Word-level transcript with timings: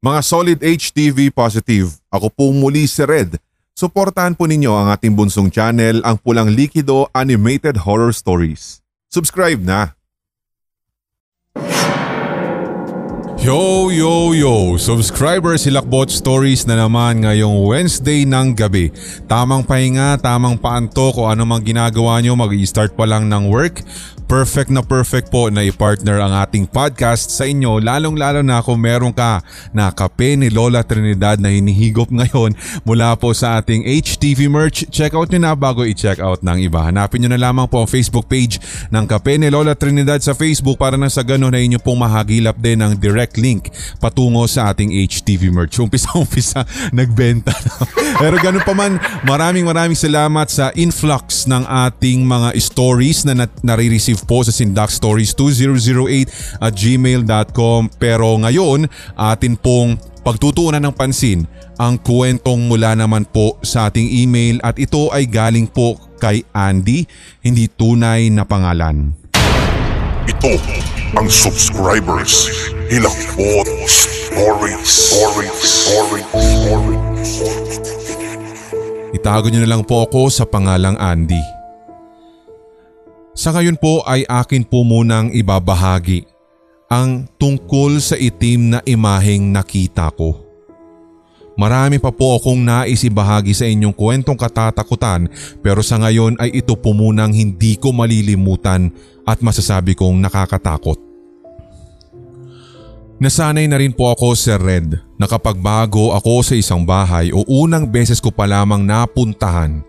Mga 0.00 0.20
solid 0.24 0.58
HTV 0.64 1.28
positive, 1.28 1.92
ako 2.08 2.32
po 2.32 2.48
muli 2.56 2.88
si 2.88 3.04
Red. 3.04 3.36
Suportahan 3.76 4.32
po 4.32 4.48
ninyo 4.48 4.72
ang 4.72 4.88
ating 4.96 5.12
bunsong 5.12 5.52
channel, 5.52 6.00
ang 6.08 6.16
Pulang 6.16 6.48
Likido 6.48 7.12
Animated 7.12 7.84
Horror 7.84 8.16
Stories. 8.16 8.80
Subscribe 9.12 9.60
na! 9.60 9.92
Yo, 13.44 13.92
yo, 13.92 14.32
yo! 14.32 14.80
Subscriber 14.80 15.60
si 15.60 15.68
Lakbot 15.68 16.08
Stories 16.08 16.64
na 16.64 16.80
naman 16.80 17.20
ngayong 17.20 17.68
Wednesday 17.68 18.24
ng 18.24 18.56
gabi. 18.56 18.88
Tamang 19.28 19.68
pahinga, 19.68 20.16
tamang 20.16 20.56
paantok 20.56 21.20
o 21.20 21.28
ano 21.28 21.44
ginagawa 21.60 22.24
nyo, 22.24 22.40
mag-i-start 22.40 22.96
pa 22.96 23.04
lang 23.04 23.28
ng 23.28 23.52
work. 23.52 23.84
Perfect 24.30 24.70
na 24.70 24.78
perfect 24.78 25.26
po 25.34 25.50
na 25.50 25.66
i-partner 25.66 26.22
ang 26.22 26.30
ating 26.30 26.70
podcast 26.70 27.34
sa 27.34 27.50
inyo 27.50 27.82
lalong 27.82 28.14
lalo 28.14 28.46
na 28.46 28.62
kung 28.62 28.78
meron 28.78 29.10
ka 29.10 29.42
na 29.74 29.90
kape 29.90 30.38
ni 30.38 30.46
Lola 30.46 30.86
Trinidad 30.86 31.42
na 31.42 31.50
hinihigop 31.50 32.14
ngayon 32.14 32.54
mula 32.86 33.18
po 33.18 33.34
sa 33.34 33.58
ating 33.58 33.82
HTV 33.82 34.46
merch. 34.46 34.86
Check 34.94 35.18
out 35.18 35.34
nyo 35.34 35.42
na 35.42 35.58
bago 35.58 35.82
i-check 35.82 36.22
out 36.22 36.46
ng 36.46 36.62
iba. 36.62 36.78
Hanapin 36.78 37.26
nyo 37.26 37.34
na 37.34 37.42
lamang 37.42 37.66
po 37.66 37.82
ang 37.82 37.90
Facebook 37.90 38.30
page 38.30 38.62
ng 38.94 39.02
kape 39.10 39.34
ni 39.34 39.50
Lola 39.50 39.74
Trinidad 39.74 40.22
sa 40.22 40.30
Facebook 40.30 40.78
para 40.78 40.94
na 40.94 41.10
sa 41.10 41.26
ganun 41.26 41.50
na 41.50 41.58
inyo 41.58 41.82
pong 41.82 41.98
mahagilap 41.98 42.54
din 42.54 42.86
ng 42.86 43.02
direct 43.02 43.34
link 43.34 43.74
patungo 43.98 44.46
sa 44.46 44.70
ating 44.70 44.94
HTV 44.94 45.50
merch. 45.50 45.74
Umpisa-umpisa 45.82 46.62
nagbenta. 46.94 47.50
Pero 48.22 48.38
ganun 48.38 48.62
pa 48.62 48.78
man, 48.78 48.94
maraming 49.26 49.66
maraming 49.66 49.98
salamat 49.98 50.46
sa 50.46 50.70
influx 50.78 51.50
ng 51.50 51.66
ating 51.66 52.22
mga 52.22 52.54
stories 52.62 53.26
na 53.26 53.50
nare-receive 53.66 54.19
po 54.22 54.44
sa 54.44 54.52
sindakstories2008 54.52 56.60
at 56.60 56.72
gmail.com 56.74 57.90
pero 57.98 58.36
ngayon 58.40 58.86
atin 59.16 59.56
pong 59.56 59.96
pagtutuunan 60.20 60.84
ng 60.84 60.94
pansin 60.94 61.48
ang 61.80 61.96
kwentong 61.96 62.68
mula 62.68 62.92
naman 62.92 63.24
po 63.24 63.56
sa 63.64 63.88
ating 63.88 64.04
email 64.04 64.60
at 64.60 64.76
ito 64.76 65.08
ay 65.10 65.24
galing 65.24 65.64
po 65.64 65.96
kay 66.20 66.44
Andy, 66.52 67.08
hindi 67.40 67.64
tunay 67.64 68.28
na 68.28 68.44
pangalan. 68.44 69.16
Ito 70.28 70.52
ang 71.16 71.32
subscribers 71.32 72.52
Hilakbot 72.92 73.66
Stories 73.88 74.84
Stories 74.84 75.58
Stories 75.58 76.28
Stories 76.28 77.32
Itago 79.10 79.50
niyo 79.50 79.66
na 79.66 79.70
lang 79.74 79.82
po 79.82 80.06
ako 80.06 80.30
sa 80.30 80.46
pangalang 80.46 80.94
Andy. 81.00 81.59
Sa 83.30 83.54
ngayon 83.54 83.78
po 83.78 84.02
ay 84.10 84.26
akin 84.26 84.66
po 84.66 84.82
munang 84.82 85.30
ibabahagi 85.30 86.26
ang 86.90 87.30
tungkol 87.38 88.02
sa 88.02 88.18
itim 88.18 88.74
na 88.74 88.78
imaheng 88.82 89.54
nakita 89.54 90.10
ko. 90.10 90.34
Marami 91.54 92.02
pa 92.02 92.10
po 92.10 92.40
akong 92.40 92.58
nais 92.58 93.06
ibahagi 93.06 93.54
sa 93.54 93.68
inyong 93.68 93.94
kwentong 93.94 94.34
katatakutan 94.34 95.30
pero 95.62 95.84
sa 95.84 96.02
ngayon 96.02 96.34
ay 96.42 96.58
ito 96.58 96.74
po 96.74 96.90
munang 96.90 97.30
hindi 97.30 97.78
ko 97.78 97.94
malilimutan 97.94 98.90
at 99.22 99.38
masasabi 99.38 99.94
kong 99.94 100.18
nakakatakot. 100.18 100.98
Nasanay 103.20 103.68
na 103.68 103.76
rin 103.76 103.92
po 103.92 104.08
ako 104.08 104.32
Sir 104.32 104.56
Red 104.56 104.96
na 105.20 105.28
kapag 105.28 105.60
bago 105.60 106.16
ako 106.16 106.40
sa 106.40 106.56
isang 106.56 106.82
bahay 106.82 107.30
o 107.30 107.44
unang 107.46 107.84
beses 107.84 108.18
ko 108.18 108.32
pa 108.32 108.48
lamang 108.48 108.80
napuntahan 108.80 109.84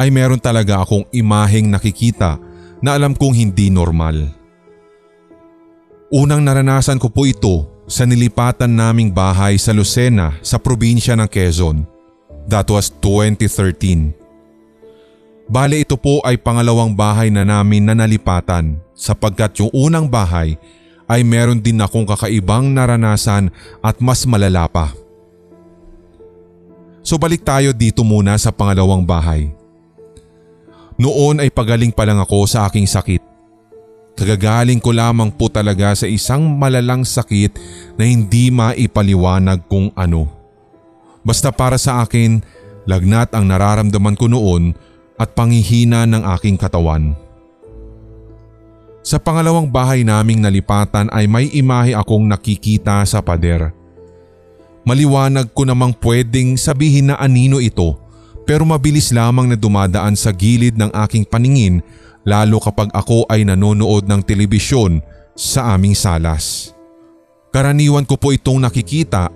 ay 0.00 0.08
meron 0.08 0.40
talaga 0.40 0.80
akong 0.80 1.04
imaheng 1.12 1.68
nakikita 1.68 2.40
na 2.86 2.94
alam 2.94 3.18
kong 3.18 3.34
hindi 3.34 3.66
normal. 3.66 4.30
Unang 6.14 6.46
naranasan 6.46 7.02
ko 7.02 7.10
po 7.10 7.26
ito 7.26 7.66
sa 7.90 8.06
nilipatan 8.06 8.70
naming 8.70 9.10
bahay 9.10 9.58
sa 9.58 9.74
Lucena 9.74 10.38
sa 10.38 10.62
probinsya 10.62 11.18
ng 11.18 11.26
Quezon. 11.26 11.82
That 12.46 12.70
was 12.70 12.94
2013. 13.02 14.14
Bale 15.50 15.82
ito 15.82 15.98
po 15.98 16.22
ay 16.22 16.38
pangalawang 16.38 16.94
bahay 16.94 17.26
na 17.26 17.42
namin 17.42 17.90
na 17.90 17.98
nalipatan 17.98 18.78
sapagkat 18.94 19.58
yung 19.58 19.74
unang 19.74 20.06
bahay 20.06 20.54
ay 21.10 21.26
meron 21.26 21.58
din 21.58 21.82
akong 21.82 22.06
kakaibang 22.06 22.70
naranasan 22.70 23.50
at 23.82 23.98
mas 23.98 24.22
malala 24.30 24.70
pa. 24.70 24.94
So 27.02 27.18
balik 27.18 27.42
tayo 27.42 27.74
dito 27.74 28.06
muna 28.06 28.38
sa 28.38 28.54
pangalawang 28.54 29.02
bahay. 29.02 29.55
Noon 30.96 31.44
ay 31.44 31.52
pagaling 31.52 31.92
pa 31.92 32.08
lang 32.08 32.16
ako 32.16 32.48
sa 32.48 32.64
aking 32.68 32.88
sakit. 32.88 33.20
Kagagaling 34.16 34.80
ko 34.80 34.96
lamang 34.96 35.28
po 35.28 35.52
talaga 35.52 35.92
sa 35.92 36.08
isang 36.08 36.56
malalang 36.56 37.04
sakit 37.04 37.52
na 38.00 38.08
hindi 38.08 38.48
maipaliwanag 38.48 39.68
kung 39.68 39.92
ano. 39.92 40.24
Basta 41.20 41.52
para 41.52 41.76
sa 41.76 42.00
akin, 42.00 42.40
lagnat 42.88 43.36
ang 43.36 43.44
nararamdaman 43.44 44.16
ko 44.16 44.32
noon 44.32 44.72
at 45.20 45.36
pangihina 45.36 46.08
ng 46.08 46.24
aking 46.32 46.56
katawan. 46.56 47.12
Sa 49.04 49.20
pangalawang 49.20 49.68
bahay 49.68 50.00
naming 50.00 50.40
nalipatan 50.40 51.12
ay 51.12 51.28
may 51.28 51.52
imahe 51.52 51.92
akong 51.92 52.24
nakikita 52.24 53.04
sa 53.04 53.20
pader. 53.20 53.70
Maliwanag 54.86 55.52
ko 55.52 55.68
namang 55.68 55.92
pwedeng 56.00 56.56
sabihin 56.56 57.12
na 57.12 57.20
anino 57.20 57.60
ito 57.60 58.05
pero 58.46 58.62
mabilis 58.62 59.10
lamang 59.10 59.50
na 59.50 59.58
dumadaan 59.58 60.14
sa 60.14 60.30
gilid 60.30 60.78
ng 60.78 60.94
aking 61.04 61.26
paningin 61.26 61.82
lalo 62.22 62.62
kapag 62.62 62.94
ako 62.94 63.26
ay 63.26 63.42
nanonood 63.42 64.06
ng 64.06 64.22
telebisyon 64.22 65.02
sa 65.34 65.74
aming 65.74 65.98
salas. 65.98 66.70
Karaniwan 67.50 68.06
ko 68.06 68.14
po 68.14 68.30
itong 68.30 68.62
nakikita. 68.62 69.28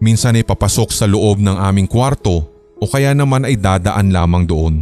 Minsan 0.00 0.38
ay 0.38 0.46
papasok 0.46 0.94
sa 0.94 1.04
loob 1.04 1.42
ng 1.42 1.58
aming 1.60 1.90
kwarto 1.90 2.48
o 2.80 2.84
kaya 2.88 3.12
naman 3.12 3.44
ay 3.44 3.58
dadaan 3.58 4.08
lamang 4.14 4.48
doon. 4.48 4.74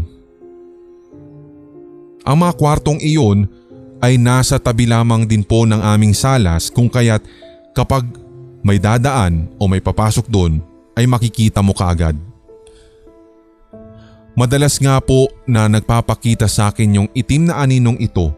Ang 2.23 2.37
mga 2.45 2.55
kwartong 2.55 3.01
iyon 3.03 3.49
ay 3.99 4.15
nasa 4.21 4.61
tabi 4.63 4.87
lamang 4.87 5.27
din 5.27 5.43
po 5.43 5.67
ng 5.67 5.81
aming 5.81 6.15
salas 6.15 6.71
kung 6.71 6.87
kaya't 6.87 7.25
kapag 7.75 8.07
may 8.63 8.79
dadaan 8.79 9.51
o 9.59 9.67
may 9.67 9.83
papasok 9.83 10.29
doon 10.31 10.63
ay 10.95 11.09
makikita 11.09 11.65
mo 11.65 11.75
kaagad. 11.75 12.28
Madalas 14.39 14.79
nga 14.79 15.03
po 15.03 15.27
na 15.51 15.67
nagpapakita 15.67 16.47
sa 16.47 16.71
akin 16.71 17.03
yung 17.03 17.09
itim 17.11 17.51
na 17.51 17.59
aninong 17.59 17.99
ito 17.99 18.31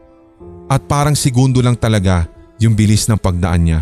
at 0.65 0.81
parang 0.89 1.13
segundo 1.13 1.61
lang 1.61 1.77
talaga 1.77 2.25
yung 2.57 2.73
bilis 2.73 3.05
ng 3.05 3.21
pagdaan 3.21 3.69
niya. 3.69 3.81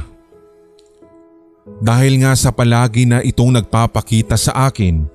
Dahil 1.79 2.19
nga 2.19 2.35
sa 2.35 2.51
palagi 2.51 3.07
na 3.07 3.23
itong 3.23 3.55
nagpapakita 3.55 4.35
sa 4.35 4.67
akin, 4.67 5.07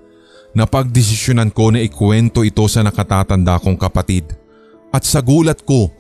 napagdesisyonan 0.55 1.51
ko 1.51 1.75
na 1.75 1.83
ikwento 1.83 2.39
ito 2.39 2.63
sa 2.71 2.79
nakatatanda 2.87 3.59
kong 3.59 3.75
kapatid 3.75 4.31
at 4.95 5.03
sa 5.03 5.19
gulat 5.19 5.59
ko 5.59 5.91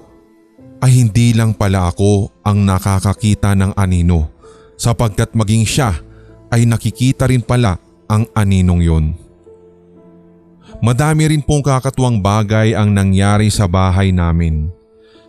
ay 0.79 1.03
hindi 1.03 1.35
lang 1.35 1.51
pala 1.51 1.91
ako 1.91 2.31
ang 2.47 2.63
nakakakita 2.63 3.51
ng 3.59 3.75
anino 3.75 4.31
sapagkat 4.79 5.35
maging 5.35 5.67
siya 5.67 5.99
ay 6.47 6.63
nakikita 6.63 7.27
rin 7.27 7.43
pala 7.43 7.75
ang 8.07 8.23
aninong 8.31 8.79
yon. 8.79 9.22
Madami 10.79 11.29
rin 11.29 11.43
pong 11.43 11.61
kakatuwang 11.61 12.17
bagay 12.23 12.73
ang 12.73 12.89
nangyari 12.89 13.51
sa 13.53 13.69
bahay 13.69 14.09
namin. 14.09 14.71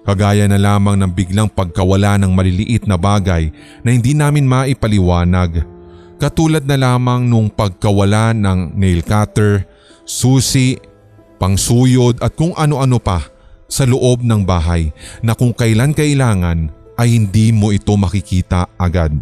Kagaya 0.05 0.45
na 0.45 0.61
lamang 0.61 1.01
ng 1.01 1.13
biglang 1.13 1.49
pagkawala 1.49 2.21
ng 2.21 2.33
maliliit 2.33 2.85
na 2.85 3.01
bagay 3.01 3.49
na 3.81 3.91
hindi 3.93 4.13
namin 4.13 4.45
maipaliwanag. 4.45 5.65
Katulad 6.21 6.65
na 6.69 6.77
lamang 6.77 7.25
nung 7.25 7.49
pagkawala 7.49 8.37
ng 8.37 8.77
nail 8.77 9.01
cutter, 9.01 9.65
susi, 10.05 10.77
pangsuyod 11.41 12.21
at 12.21 12.37
kung 12.37 12.53
ano-ano 12.53 13.01
pa 13.01 13.25
sa 13.65 13.89
loob 13.89 14.23
ng 14.23 14.45
bahay 14.45 14.93
na 15.25 15.33
kung 15.33 15.57
kailan 15.57 15.97
kailangan 15.97 16.69
ay 16.95 17.19
hindi 17.19 17.51
mo 17.51 17.75
ito 17.75 17.97
makikita 17.97 18.71
agad. 18.79 19.17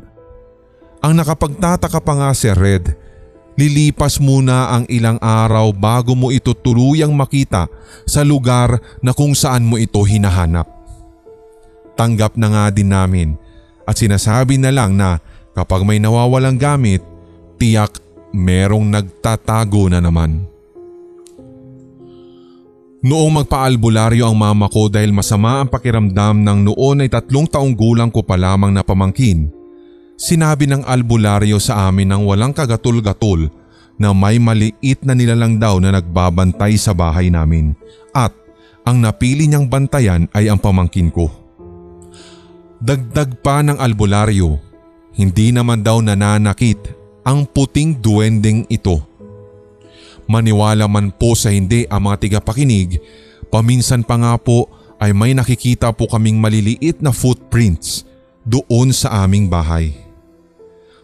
Ang 1.03 1.19
nakapagtataka 1.19 1.99
pa 1.99 2.15
nga 2.15 2.31
si 2.37 2.47
Red 2.53 2.95
Lilipas 3.53 4.17
muna 4.17 4.73
ang 4.73 4.85
ilang 4.89 5.21
araw 5.21 5.77
bago 5.77 6.17
mo 6.17 6.33
ito 6.33 6.57
tuluyang 6.57 7.13
makita 7.13 7.69
sa 8.09 8.25
lugar 8.25 8.81
na 9.05 9.13
kung 9.13 9.37
saan 9.37 9.69
mo 9.69 9.77
ito 9.77 10.01
hinahanap. 10.01 10.65
Tanggap 11.93 12.41
na 12.41 12.49
nga 12.49 12.65
din 12.73 12.89
namin 12.89 13.37
at 13.85 14.01
sinasabi 14.01 14.57
na 14.57 14.73
lang 14.73 14.97
na 14.97 15.21
kapag 15.53 15.85
may 15.85 16.01
nawawalang 16.01 16.57
gamit, 16.57 17.05
tiyak 17.61 18.01
merong 18.33 18.89
nagtatago 18.89 19.93
na 19.93 20.01
naman. 20.01 20.49
Noong 23.03 23.45
magpaalbularyo 23.45 24.31
ang 24.31 24.39
mama 24.39 24.71
ko 24.71 24.89
dahil 24.89 25.13
masama 25.13 25.61
ang 25.61 25.69
pakiramdam 25.69 26.41
ng 26.41 26.59
noon 26.73 27.05
ay 27.05 27.11
tatlong 27.11 27.51
taong 27.51 27.75
gulang 27.77 28.09
ko 28.09 28.23
pa 28.25 28.39
lamang 28.39 28.73
na 28.73 28.81
pamangkin 28.81 29.62
Sinabi 30.23 30.71
ng 30.71 30.87
albularyo 30.87 31.59
sa 31.59 31.91
amin 31.91 32.15
ng 32.15 32.23
walang 32.23 32.55
kagatul-gatul 32.55 33.51
na 33.99 34.15
may 34.15 34.39
maliit 34.39 35.03
na 35.03 35.19
nilalang 35.19 35.59
daw 35.59 35.83
na 35.83 35.91
nagbabantay 35.99 36.79
sa 36.79 36.95
bahay 36.95 37.27
namin 37.27 37.75
at 38.15 38.31
ang 38.87 39.03
napili 39.03 39.51
niyang 39.51 39.67
bantayan 39.67 40.31
ay 40.31 40.47
ang 40.47 40.63
pamangkin 40.63 41.11
ko. 41.11 41.27
Dagdag 42.79 43.43
pa 43.43 43.67
ng 43.67 43.83
albularyo, 43.83 44.63
Hindi 45.13 45.53
naman 45.53 45.85
daw 45.85 46.01
nananakit 46.01 46.89
ang 47.21 47.45
puting 47.45 48.01
duwending 48.01 48.65
ito. 48.73 48.97
Maniwala 50.25 50.89
man 50.89 51.13
po 51.13 51.37
sa 51.37 51.53
hindi 51.53 51.85
ang 51.93 52.09
mga 52.09 52.17
tigapakinig, 52.25 52.97
paminsan 53.53 54.01
pa 54.01 54.17
nga 54.17 54.41
po 54.41 54.73
ay 54.97 55.13
may 55.13 55.37
nakikita 55.37 55.93
po 55.93 56.09
kaming 56.09 56.41
maliliit 56.41 57.05
na 57.05 57.13
footprints 57.13 58.09
doon 58.49 58.89
sa 58.97 59.29
aming 59.29 59.53
bahay. 59.53 60.02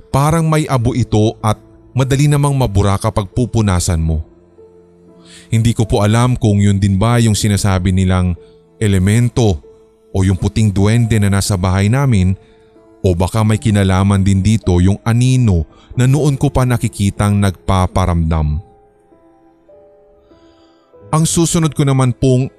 Parang 0.08 0.48
may 0.48 0.64
abo 0.66 0.96
ito 0.96 1.36
at 1.44 1.60
madali 1.92 2.30
namang 2.30 2.56
mabura 2.56 2.96
kapag 2.96 3.28
pupunasan 3.32 4.00
mo. 4.00 4.24
Hindi 5.48 5.72
ko 5.72 5.88
po 5.88 6.04
alam 6.04 6.36
kung 6.36 6.60
yun 6.60 6.80
din 6.80 6.96
ba 7.00 7.20
yung 7.20 7.36
sinasabi 7.36 7.92
nilang 7.92 8.36
elemento 8.80 9.60
o 10.12 10.24
yung 10.24 10.36
puting 10.36 10.72
duwende 10.72 11.16
na 11.20 11.28
nasa 11.32 11.56
bahay 11.56 11.88
namin 11.88 12.36
o 13.04 13.14
baka 13.14 13.44
may 13.44 13.60
kinalaman 13.60 14.24
din 14.24 14.40
dito 14.42 14.76
yung 14.82 14.98
anino 15.04 15.64
na 15.94 16.04
noon 16.04 16.36
ko 16.36 16.52
pa 16.52 16.64
nakikitang 16.68 17.38
nagpaparamdam. 17.38 18.60
Ang 21.08 21.24
susunod 21.24 21.72
ko 21.72 21.88
naman 21.88 22.12
pong 22.12 22.52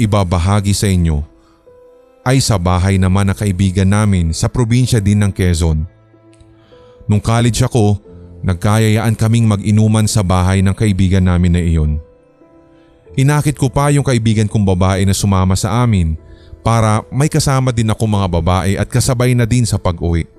ibabahagi 0.00 0.72
sa 0.72 0.88
inyo 0.88 1.20
ay 2.24 2.40
sa 2.40 2.56
bahay 2.56 2.96
naman 2.96 3.28
ng 3.28 3.36
kaibigan 3.36 3.92
namin 3.92 4.32
sa 4.32 4.48
probinsya 4.48 5.00
din 5.00 5.20
ng 5.20 5.32
Quezon. 5.32 5.84
Nung 7.10 7.18
college 7.18 7.66
ako, 7.66 7.98
nagkayayaan 8.46 9.18
kaming 9.18 9.50
mag-inuman 9.50 10.06
sa 10.06 10.22
bahay 10.22 10.62
ng 10.62 10.70
kaibigan 10.70 11.26
namin 11.26 11.58
na 11.58 11.58
iyon. 11.58 11.98
Inakit 13.18 13.58
ko 13.58 13.66
pa 13.66 13.90
yung 13.90 14.06
kaibigan 14.06 14.46
kong 14.46 14.62
babae 14.62 15.02
na 15.02 15.10
sumama 15.10 15.58
sa 15.58 15.82
amin 15.82 16.14
para 16.62 17.02
may 17.10 17.26
kasama 17.26 17.74
din 17.74 17.90
ako 17.90 18.06
mga 18.06 18.28
babae 18.30 18.72
at 18.78 18.86
kasabay 18.86 19.34
na 19.34 19.42
din 19.42 19.66
sa 19.66 19.74
pag-uwi. 19.74 20.30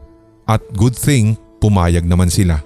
At 0.47 0.63
good 0.71 0.95
thing, 0.95 1.35
pumayag 1.59 2.07
naman 2.07 2.31
sila. 2.31 2.63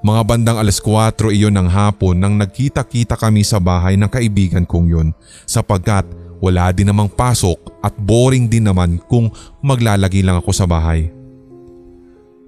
Mga 0.00 0.22
bandang 0.24 0.58
alas 0.58 0.80
4 0.80 1.36
iyon 1.36 1.52
ng 1.52 1.68
hapon 1.68 2.16
nang 2.16 2.40
nagkita-kita 2.40 3.20
kami 3.20 3.44
sa 3.44 3.60
bahay 3.60 3.94
ng 3.94 4.08
kaibigan 4.08 4.64
kong 4.64 4.88
yun 4.88 5.08
sapagkat 5.44 6.08
wala 6.40 6.72
din 6.72 6.88
namang 6.88 7.12
pasok 7.12 7.60
at 7.84 7.92
boring 7.94 8.48
din 8.48 8.66
naman 8.66 8.96
kung 9.04 9.28
maglalagi 9.60 10.24
lang 10.24 10.40
ako 10.40 10.50
sa 10.50 10.64
bahay. 10.64 11.21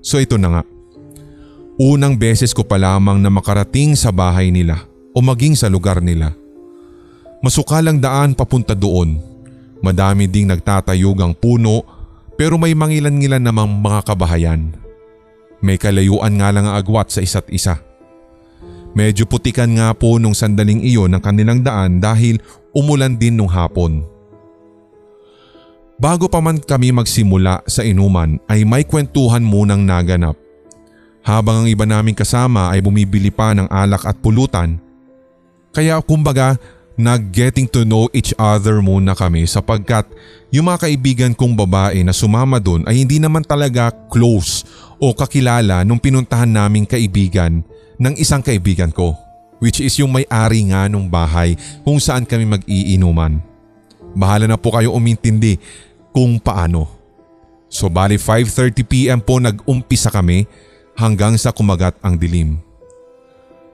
So 0.04 0.20
ito 0.20 0.36
na 0.36 0.60
nga. 0.60 0.62
Unang 1.80 2.20
beses 2.20 2.52
ko 2.52 2.60
pa 2.62 2.76
lamang 2.76 3.18
na 3.24 3.32
makarating 3.32 3.96
sa 3.96 4.12
bahay 4.12 4.52
nila 4.52 4.84
o 5.16 5.24
maging 5.24 5.56
sa 5.56 5.72
lugar 5.72 6.04
nila. 6.04 6.36
Masukalang 7.40 7.98
daan 7.98 8.36
papunta 8.36 8.76
doon. 8.76 9.16
Madami 9.80 10.28
ding 10.28 10.52
nagtatayugang 10.52 11.32
puno 11.34 11.82
pero 12.36 12.60
may 12.60 12.76
mangilan-ngilan 12.76 13.42
namang 13.42 13.80
mga 13.80 14.00
kabahayan. 14.12 14.76
May 15.64 15.80
kalayuan 15.80 16.36
nga 16.36 16.52
lang 16.52 16.68
ang 16.68 16.76
agwat 16.76 17.08
sa 17.08 17.24
isa't 17.24 17.48
isa. 17.48 17.80
Medyo 18.94 19.26
putikan 19.26 19.72
nga 19.74 19.90
po 19.96 20.20
nung 20.20 20.36
sandaling 20.36 20.84
iyon 20.84 21.10
ng 21.16 21.22
kanilang 21.24 21.64
daan 21.64 21.98
dahil 21.98 22.38
umulan 22.70 23.16
din 23.18 23.34
nung 23.34 23.50
hapon. 23.50 24.13
Bago 25.94 26.26
pa 26.26 26.42
man 26.42 26.58
kami 26.58 26.90
magsimula 26.90 27.62
sa 27.70 27.86
inuman 27.86 28.42
ay 28.50 28.66
may 28.66 28.82
kwentuhan 28.82 29.46
munang 29.46 29.86
naganap. 29.86 30.34
Habang 31.24 31.64
ang 31.64 31.68
iba 31.70 31.86
naming 31.86 32.18
kasama 32.18 32.74
ay 32.74 32.82
bumibili 32.82 33.30
pa 33.30 33.54
ng 33.54 33.70
alak 33.70 34.02
at 34.04 34.18
pulutan. 34.18 34.76
Kaya 35.70 36.02
kumbaga 36.02 36.58
nag-getting 36.98 37.70
to 37.70 37.86
know 37.86 38.10
each 38.14 38.34
other 38.38 38.78
muna 38.78 39.14
kami 39.14 39.46
sapagkat 39.46 40.06
yung 40.54 40.70
mga 40.70 40.86
kaibigan 40.86 41.32
kong 41.34 41.54
babae 41.58 42.02
na 42.06 42.14
sumama 42.14 42.62
doon 42.62 42.86
ay 42.86 43.02
hindi 43.02 43.18
naman 43.18 43.42
talaga 43.42 43.90
close 44.10 44.62
o 45.02 45.10
kakilala 45.10 45.82
nung 45.82 45.98
pinuntahan 45.98 46.46
naming 46.46 46.86
kaibigan 46.86 47.66
ng 47.98 48.14
isang 48.14 48.42
kaibigan 48.42 48.94
ko 48.94 49.14
which 49.58 49.82
is 49.82 49.94
yung 49.98 50.14
may-ari 50.14 50.70
nga 50.70 50.86
nung 50.86 51.10
bahay 51.10 51.58
kung 51.86 51.98
saan 51.98 52.26
kami 52.26 52.46
mag-iinuman. 52.46 53.53
Bahala 54.14 54.46
na 54.46 54.58
po 54.58 54.70
kayo 54.70 54.94
umintindi 54.94 55.58
kung 56.14 56.38
paano. 56.38 56.86
So 57.66 57.90
bali 57.90 58.14
5.30pm 58.14 59.18
po 59.26 59.42
nag-umpisa 59.42 60.08
kami 60.08 60.46
hanggang 60.94 61.34
sa 61.34 61.50
kumagat 61.50 61.98
ang 62.00 62.14
dilim. 62.14 62.62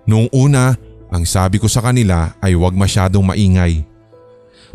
Noong 0.08 0.32
una, 0.32 0.72
ang 1.12 1.28
sabi 1.28 1.60
ko 1.60 1.68
sa 1.68 1.84
kanila 1.84 2.32
ay 2.40 2.56
huwag 2.56 2.72
masyadong 2.72 3.28
maingay. 3.28 3.84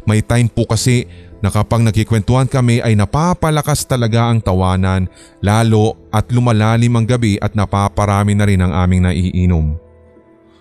May 0.05 0.21
time 0.21 0.45
po 0.45 0.69
kasi 0.69 1.09
na 1.41 1.49
kapag 1.49 1.81
nagkikwentuhan 1.81 2.45
kami 2.45 2.85
ay 2.85 2.93
napapalakas 2.93 3.81
talaga 3.85 4.29
ang 4.29 4.37
tawanan 4.41 5.09
lalo 5.41 5.97
at 6.13 6.29
lumalalim 6.29 6.93
ang 6.93 7.05
gabi 7.09 7.41
at 7.41 7.57
napaparami 7.57 8.37
na 8.37 8.45
rin 8.45 8.61
ang 8.61 8.73
aming 8.73 9.09
naiinom. 9.09 9.73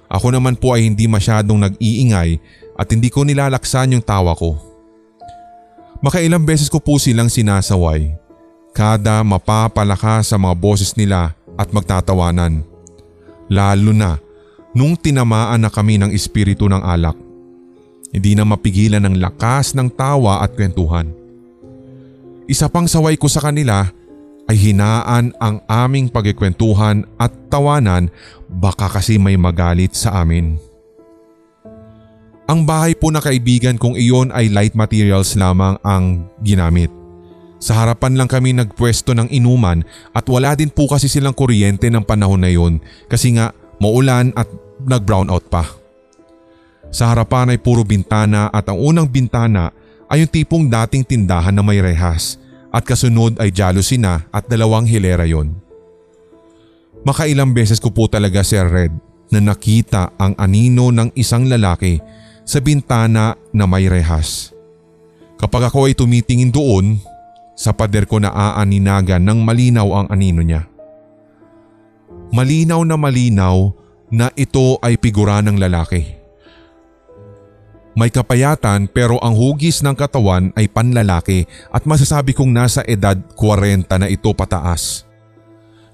Ako 0.08 0.32
naman 0.32 0.56
po 0.56 0.72
ay 0.72 0.88
hindi 0.88 1.04
masyadong 1.04 1.68
nag-iingay 1.68 2.40
at 2.78 2.86
hindi 2.88 3.12
ko 3.12 3.26
nilalaksan 3.26 3.98
yung 3.98 4.04
tawa 4.04 4.32
ko. 4.32 4.73
Makailang 6.02 6.43
beses 6.43 6.67
ko 6.67 6.82
po 6.82 6.99
silang 6.99 7.31
sinasaway. 7.31 8.14
Kada 8.75 9.23
mapapalakas 9.23 10.35
sa 10.35 10.37
mga 10.41 10.55
boses 10.58 10.94
nila 10.99 11.38
at 11.55 11.70
magtatawanan. 11.70 12.67
Lalo 13.46 13.93
na 13.94 14.19
nung 14.75 14.99
tinamaan 14.99 15.62
na 15.62 15.70
kami 15.70 16.00
ng 16.02 16.11
espiritu 16.11 16.67
ng 16.67 16.82
alak. 16.82 17.14
Hindi 18.11 18.35
na 18.35 18.43
mapigilan 18.43 19.02
ng 19.06 19.19
lakas 19.23 19.75
ng 19.75 19.91
tawa 19.94 20.43
at 20.43 20.55
kwentuhan. 20.55 21.11
Isa 22.50 22.67
pang 22.69 22.87
saway 22.87 23.14
ko 23.14 23.31
sa 23.31 23.43
kanila 23.43 23.88
ay 24.44 24.56
hinaan 24.58 25.32
ang 25.41 25.64
aming 25.64 26.12
pagkikwentuhan 26.12 27.08
at 27.17 27.32
tawanan 27.49 28.12
baka 28.50 28.91
kasi 28.93 29.17
may 29.17 29.38
magalit 29.41 29.96
sa 29.96 30.20
amin. 30.20 30.73
Ang 32.44 32.69
bahay 32.69 32.93
po 32.93 33.08
na 33.08 33.25
kaibigan 33.25 33.81
kong 33.81 33.96
iyon 33.96 34.29
ay 34.29 34.52
light 34.52 34.76
materials 34.76 35.32
lamang 35.32 35.81
ang 35.81 36.29
ginamit. 36.44 36.93
Sa 37.56 37.73
harapan 37.73 38.20
lang 38.20 38.29
kami 38.29 38.52
nagpwesto 38.52 39.17
ng 39.17 39.32
inuman 39.32 39.81
at 40.12 40.29
wala 40.29 40.52
din 40.52 40.69
po 40.69 40.85
kasi 40.85 41.08
silang 41.08 41.32
kuryente 41.32 41.88
ng 41.88 42.05
panahon 42.05 42.44
na 42.44 42.52
yun 42.52 42.85
kasi 43.08 43.32
nga 43.32 43.56
maulan 43.81 44.29
at 44.37 44.44
nag-brownout 44.85 45.49
pa. 45.49 45.64
Sa 46.93 47.08
harapan 47.08 47.56
ay 47.56 47.58
puro 47.64 47.81
bintana 47.81 48.52
at 48.52 48.69
ang 48.69 48.76
unang 48.76 49.08
bintana 49.08 49.73
ay 50.12 50.20
yung 50.20 50.29
tipong 50.29 50.64
dating 50.69 51.08
tindahan 51.08 51.56
na 51.56 51.64
may 51.64 51.81
rehas 51.81 52.37
at 52.69 52.85
kasunod 52.85 53.41
ay 53.41 53.49
jealousy 53.49 53.96
na 53.96 54.29
at 54.29 54.44
dalawang 54.44 54.85
hilera 54.85 55.25
yon. 55.25 55.56
Makailang 57.08 57.56
beses 57.56 57.81
ko 57.81 57.88
po 57.88 58.05
talaga 58.05 58.44
Sir 58.44 58.69
Red 58.69 58.93
na 59.32 59.41
nakita 59.41 60.13
ang 60.20 60.36
anino 60.36 60.93
ng 60.93 61.17
isang 61.17 61.48
lalaki 61.48 61.96
sa 62.44 62.60
bintana 62.60 63.34
na 63.51 63.65
may 63.65 63.89
rehas. 63.89 64.53
Kapag 65.41 65.72
ako 65.72 65.91
ay 65.91 65.96
tumitingin 65.96 66.53
doon, 66.53 67.01
sa 67.55 67.70
pader 67.70 68.05
ko 68.05 68.19
na 68.19 68.31
aaninagan 68.34 69.22
ng 69.22 69.39
malinaw 69.43 69.89
ang 70.05 70.06
anino 70.10 70.43
niya. 70.43 70.67
Malinaw 72.34 72.82
na 72.82 72.96
malinaw 72.98 73.70
na 74.10 74.31
ito 74.34 74.79
ay 74.82 74.98
figura 74.98 75.39
ng 75.43 75.58
lalaki. 75.58 76.24
May 77.94 78.10
kapayatan 78.10 78.91
pero 78.91 79.22
ang 79.22 79.39
hugis 79.39 79.79
ng 79.86 79.94
katawan 79.94 80.51
ay 80.58 80.67
panlalaki 80.67 81.46
at 81.70 81.86
masasabi 81.86 82.34
kong 82.34 82.51
nasa 82.51 82.82
edad 82.91 83.15
40 83.39 83.86
na 84.03 84.10
ito 84.10 84.34
pataas. 84.34 85.06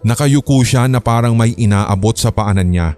Nakayuko 0.00 0.64
siya 0.64 0.88
na 0.88 0.97
parang 0.97 1.37
may 1.37 1.52
inaabot 1.61 2.16
sa 2.16 2.33
paanan 2.33 2.73
niya. 2.73 2.97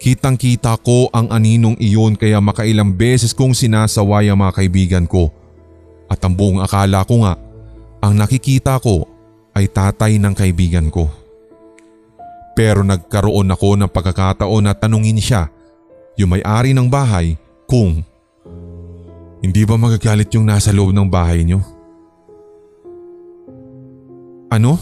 Kitang 0.00 0.40
kita 0.40 0.80
ko 0.80 1.12
ang 1.12 1.28
aninong 1.28 1.76
iyon 1.76 2.16
kaya 2.16 2.40
makailang 2.40 2.96
beses 2.96 3.36
kong 3.36 3.52
sinasaway 3.52 4.32
ang 4.32 4.40
mga 4.40 4.56
kaibigan 4.56 5.04
ko. 5.04 5.28
At 6.08 6.24
ang 6.24 6.32
buong 6.32 6.64
akala 6.64 7.04
ko 7.04 7.20
nga, 7.20 7.36
ang 8.00 8.16
nakikita 8.16 8.80
ko 8.80 9.04
ay 9.52 9.68
tatay 9.68 10.16
ng 10.16 10.32
kaibigan 10.32 10.88
ko. 10.88 11.04
Pero 12.56 12.80
nagkaroon 12.80 13.52
ako 13.52 13.76
ng 13.76 13.92
pagkakataon 13.92 14.64
na 14.64 14.72
tanungin 14.72 15.20
siya, 15.20 15.52
yung 16.16 16.32
may-ari 16.32 16.72
ng 16.72 16.88
bahay, 16.88 17.36
kung 17.68 18.00
hindi 19.44 19.62
ba 19.68 19.76
magagalit 19.76 20.32
yung 20.32 20.48
nasa 20.48 20.72
loob 20.72 20.96
ng 20.96 21.12
bahay 21.12 21.44
niyo? 21.44 21.60
Ano? 24.48 24.80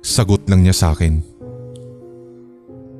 Sagot 0.00 0.48
lang 0.48 0.64
niya 0.64 0.72
sa 0.72 0.96
akin. 0.96 1.37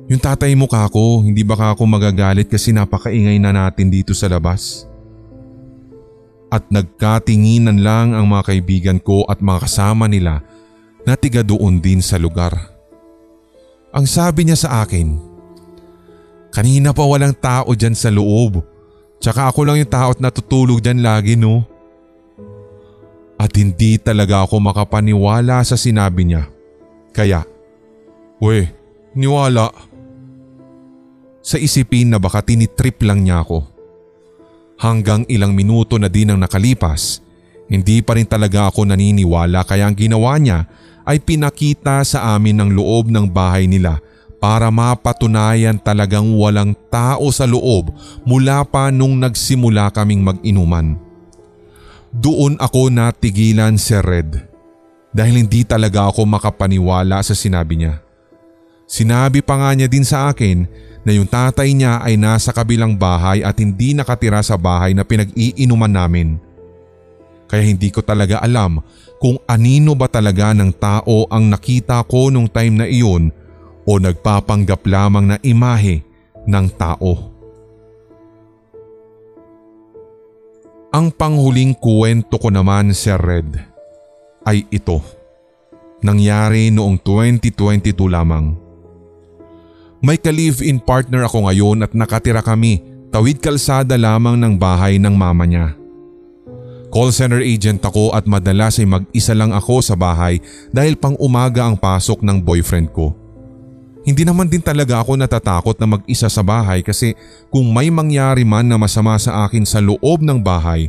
Yung 0.09 0.17
tatay 0.17 0.57
mo 0.57 0.65
kako, 0.65 1.21
hindi 1.21 1.45
ba 1.45 1.53
kako 1.53 1.85
magagalit 1.85 2.49
kasi 2.49 2.73
napakaingay 2.73 3.37
na 3.37 3.53
natin 3.53 3.93
dito 3.93 4.17
sa 4.17 4.25
labas? 4.25 4.89
At 6.49 6.65
nagkatinginan 6.73 7.85
lang 7.85 8.17
ang 8.17 8.25
mga 8.25 8.43
kaibigan 8.49 8.97
ko 8.97 9.21
at 9.29 9.37
mga 9.37 9.69
kasama 9.69 10.09
nila 10.09 10.41
na 11.05 11.13
tiga 11.13 11.45
doon 11.45 11.77
din 11.77 12.01
sa 12.01 12.17
lugar. 12.17 12.57
Ang 13.93 14.09
sabi 14.09 14.49
niya 14.49 14.57
sa 14.65 14.81
akin, 14.81 15.29
Kanina 16.49 16.89
pa 16.89 17.05
walang 17.05 17.37
tao 17.37 17.77
dyan 17.77 17.93
sa 17.93 18.09
loob. 18.09 18.65
Tsaka 19.21 19.53
ako 19.53 19.69
lang 19.69 19.77
yung 19.77 19.93
tao 19.93 20.09
at 20.09 20.17
natutulog 20.17 20.81
dyan 20.81 21.05
lagi 21.05 21.37
no. 21.37 21.61
At 23.37 23.53
hindi 23.53 24.01
talaga 24.01 24.41
ako 24.41 24.57
makapaniwala 24.57 25.63
sa 25.63 25.79
sinabi 25.79 26.27
niya 26.27 26.49
Kaya, 27.13 27.45
we, 28.41 28.67
niwala. 29.13 29.88
Sa 31.39 31.55
isipin 31.55 32.11
na 32.11 32.19
baka 32.19 32.43
tinitrip 32.43 32.99
lang 33.03 33.23
niya 33.23 33.43
ako. 33.43 33.63
Hanggang 34.79 35.27
ilang 35.27 35.51
minuto 35.55 35.99
na 35.99 36.07
din 36.07 36.31
ang 36.31 36.39
nakalipas, 36.39 37.19
hindi 37.69 37.99
pa 38.01 38.15
rin 38.15 38.25
talaga 38.25 38.71
ako 38.71 38.87
naniniwala 38.87 39.61
kaya 39.67 39.87
ang 39.87 39.95
ginawa 39.95 40.39
niya 40.39 40.65
ay 41.05 41.21
pinakita 41.21 42.01
sa 42.05 42.35
amin 42.35 42.57
ng 42.59 42.69
loob 42.73 43.11
ng 43.11 43.27
bahay 43.29 43.69
nila 43.69 44.01
para 44.39 44.71
mapatunayan 44.71 45.75
talagang 45.75 46.31
walang 46.33 46.71
tao 46.87 47.27
sa 47.29 47.43
loob 47.43 47.91
mula 48.23 48.63
pa 48.63 48.87
nung 48.87 49.19
nagsimula 49.19 49.91
kaming 49.91 50.23
mag-inuman. 50.23 50.95
Doon 52.09 52.57
ako 52.57 52.89
natigilan 52.89 53.77
si 53.77 53.93
Red 53.99 54.49
dahil 55.13 55.45
hindi 55.45 55.61
talaga 55.67 56.09
ako 56.09 56.25
makapaniwala 56.25 57.21
sa 57.21 57.35
sinabi 57.35 57.83
niya. 57.83 58.01
Sinabi 58.89 59.45
pa 59.45 59.61
nga 59.61 59.69
niya 59.77 59.85
din 59.85 60.01
sa 60.01 60.33
akin 60.33 60.65
na 61.03 61.11
yung 61.15 61.27
tatay 61.27 61.71
niya 61.71 62.03
ay 62.03 62.19
nasa 62.19 62.51
kabilang 62.51 62.95
bahay 62.95 63.43
at 63.43 63.55
hindi 63.59 63.95
nakatira 63.95 64.43
sa 64.43 64.59
bahay 64.59 64.91
na 64.91 65.07
pinag-iinuman 65.07 65.91
namin. 65.91 66.37
Kaya 67.49 67.65
hindi 67.65 67.89
ko 67.89 68.05
talaga 68.05 68.37
alam 68.43 68.83
kung 69.17 69.41
anino 69.49 69.97
ba 69.97 70.05
talaga 70.05 70.53
ng 70.53 70.71
tao 70.77 71.25
ang 71.27 71.49
nakita 71.49 72.05
ko 72.05 72.29
nung 72.29 72.47
time 72.47 72.85
na 72.85 72.87
iyon 72.87 73.33
o 73.89 73.91
nagpapanggap 73.97 74.85
lamang 74.85 75.33
na 75.33 75.37
imahe 75.41 76.05
ng 76.45 76.67
tao. 76.77 77.33
Ang 80.89 81.13
panghuling 81.13 81.77
kuwento 81.77 82.41
ko 82.41 82.49
naman 82.49 82.93
Sir 82.93 83.17
Red 83.17 83.49
ay 84.45 84.65
ito. 84.73 85.01
Nangyari 86.01 86.73
noong 86.73 86.97
2022 87.01 87.93
lamang. 88.09 88.68
May 89.99 90.15
ka-live-in 90.15 90.79
partner 90.79 91.27
ako 91.27 91.51
ngayon 91.51 91.83
at 91.83 91.91
nakatira 91.91 92.39
kami 92.39 92.79
tawid 93.11 93.43
kalsada 93.43 93.99
lamang 93.99 94.39
ng 94.39 94.55
bahay 94.55 94.95
ng 94.95 95.11
mama 95.11 95.43
niya. 95.43 95.75
Call 96.89 97.11
center 97.11 97.43
agent 97.43 97.83
ako 97.83 98.15
at 98.15 98.23
madalas 98.23 98.79
ay 98.79 98.87
mag-isa 98.87 99.35
lang 99.35 99.51
ako 99.51 99.83
sa 99.83 99.99
bahay 99.99 100.39
dahil 100.71 100.95
pang 100.95 101.19
umaga 101.19 101.67
ang 101.67 101.75
pasok 101.75 102.23
ng 102.23 102.39
boyfriend 102.39 102.89
ko. 102.95 103.13
Hindi 104.07 104.23
naman 104.23 104.47
din 104.47 104.63
talaga 104.63 105.03
ako 105.03 105.19
natatakot 105.19 105.75
na 105.77 105.99
mag-isa 105.99 106.31
sa 106.31 106.41
bahay 106.41 106.79
kasi 106.79 107.13
kung 107.51 107.67
may 107.69 107.91
mangyari 107.91 108.47
man 108.47 108.65
na 108.65 108.79
masama 108.79 109.19
sa 109.19 109.45
akin 109.45 109.67
sa 109.67 109.83
loob 109.83 110.23
ng 110.23 110.39
bahay, 110.39 110.87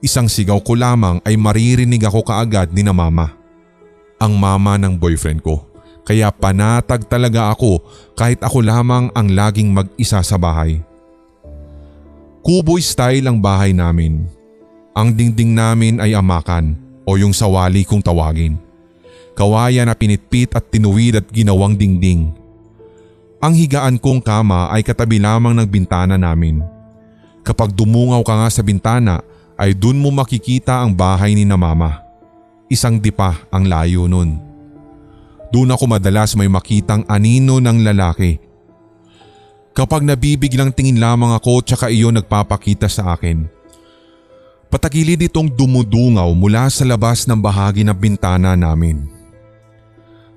isang 0.00 0.26
sigaw 0.26 0.58
ko 0.64 0.72
lamang 0.72 1.20
ay 1.22 1.36
maririnig 1.36 2.00
ako 2.00 2.24
kaagad 2.24 2.72
ni 2.72 2.80
na 2.80 2.96
mama. 2.96 3.36
Ang 4.18 4.40
mama 4.40 4.80
ng 4.80 4.96
boyfriend 4.96 5.44
ko. 5.44 5.67
Kaya 6.08 6.32
panatag 6.32 7.04
talaga 7.04 7.52
ako 7.52 7.84
kahit 8.16 8.40
ako 8.40 8.64
lamang 8.64 9.12
ang 9.12 9.28
laging 9.28 9.68
mag-isa 9.68 10.24
sa 10.24 10.40
bahay. 10.40 10.80
Kuboy 12.40 12.80
style 12.80 13.28
ang 13.28 13.36
bahay 13.36 13.76
namin. 13.76 14.24
Ang 14.96 15.12
dingding 15.12 15.52
namin 15.52 16.00
ay 16.00 16.16
amakan 16.16 16.80
o 17.04 17.20
yung 17.20 17.36
sawali 17.36 17.84
kung 17.84 18.00
tawagin. 18.00 18.56
Kawayan 19.36 19.84
na 19.84 19.92
pinitpit 19.92 20.56
at 20.56 20.64
tinuwid 20.72 21.20
at 21.20 21.28
ginawang 21.28 21.76
dingding. 21.76 22.32
Ang 23.44 23.52
higaan 23.52 24.00
kong 24.00 24.24
kama 24.24 24.72
ay 24.72 24.80
katabi 24.80 25.20
lamang 25.20 25.60
ng 25.60 25.68
bintana 25.68 26.16
namin. 26.16 26.64
Kapag 27.44 27.76
dumungaw 27.76 28.24
ka 28.24 28.32
nga 28.32 28.48
sa 28.48 28.64
bintana 28.64 29.20
ay 29.60 29.76
dun 29.76 30.00
mo 30.00 30.08
makikita 30.08 30.80
ang 30.80 30.96
bahay 30.96 31.36
ni 31.36 31.44
na 31.44 31.60
mama. 31.60 32.00
Isang 32.72 32.96
dipa 32.96 33.44
ang 33.52 33.68
layo 33.68 34.08
nun. 34.08 34.47
Doon 35.48 35.72
ako 35.72 35.84
madalas 35.88 36.36
may 36.36 36.48
makitang 36.48 37.08
anino 37.08 37.56
ng 37.56 37.80
lalaki. 37.80 38.36
Kapag 39.72 40.04
nabibiglang 40.04 40.74
tingin 40.74 41.00
lamang 41.00 41.32
ako 41.32 41.64
tsaka 41.64 41.88
iyon 41.88 42.18
nagpapakita 42.20 42.90
sa 42.90 43.16
akin. 43.16 43.48
Patagilid 44.68 45.24
itong 45.24 45.48
dumudungaw 45.48 46.28
mula 46.36 46.68
sa 46.68 46.84
labas 46.84 47.24
ng 47.24 47.40
bahagi 47.40 47.88
ng 47.88 47.96
bintana 47.96 48.52
namin. 48.52 49.08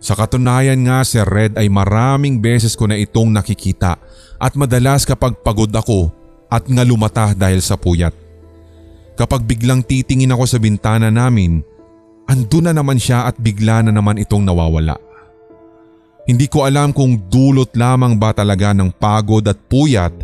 Sa 0.02 0.16
katunayan 0.16 0.80
nga 0.88 1.04
si 1.04 1.20
Red 1.20 1.60
ay 1.60 1.68
maraming 1.68 2.40
beses 2.42 2.74
ko 2.74 2.88
na 2.88 2.96
itong 2.98 3.30
nakikita 3.30 4.00
at 4.40 4.54
madalas 4.56 5.04
kapag 5.04 5.36
pagod 5.44 5.70
ako 5.70 6.10
at 6.50 6.64
nga 6.66 6.82
lumata 6.88 7.38
dahil 7.38 7.60
sa 7.60 7.76
puyat. 7.78 8.16
Kapag 9.20 9.46
biglang 9.46 9.84
titingin 9.86 10.32
ako 10.34 10.48
sa 10.48 10.58
bintana 10.58 11.14
namin 11.14 11.62
Ando 12.32 12.64
na 12.64 12.72
naman 12.72 12.96
siya 12.96 13.28
at 13.28 13.36
bigla 13.36 13.84
na 13.84 13.92
naman 13.92 14.16
itong 14.16 14.48
nawawala. 14.48 14.96
Hindi 16.24 16.48
ko 16.48 16.64
alam 16.64 16.96
kung 16.96 17.28
dulot 17.28 17.76
lamang 17.76 18.16
ba 18.16 18.32
talaga 18.32 18.72
ng 18.72 18.88
pagod 18.96 19.44
at 19.52 19.60
puyat 19.68 20.16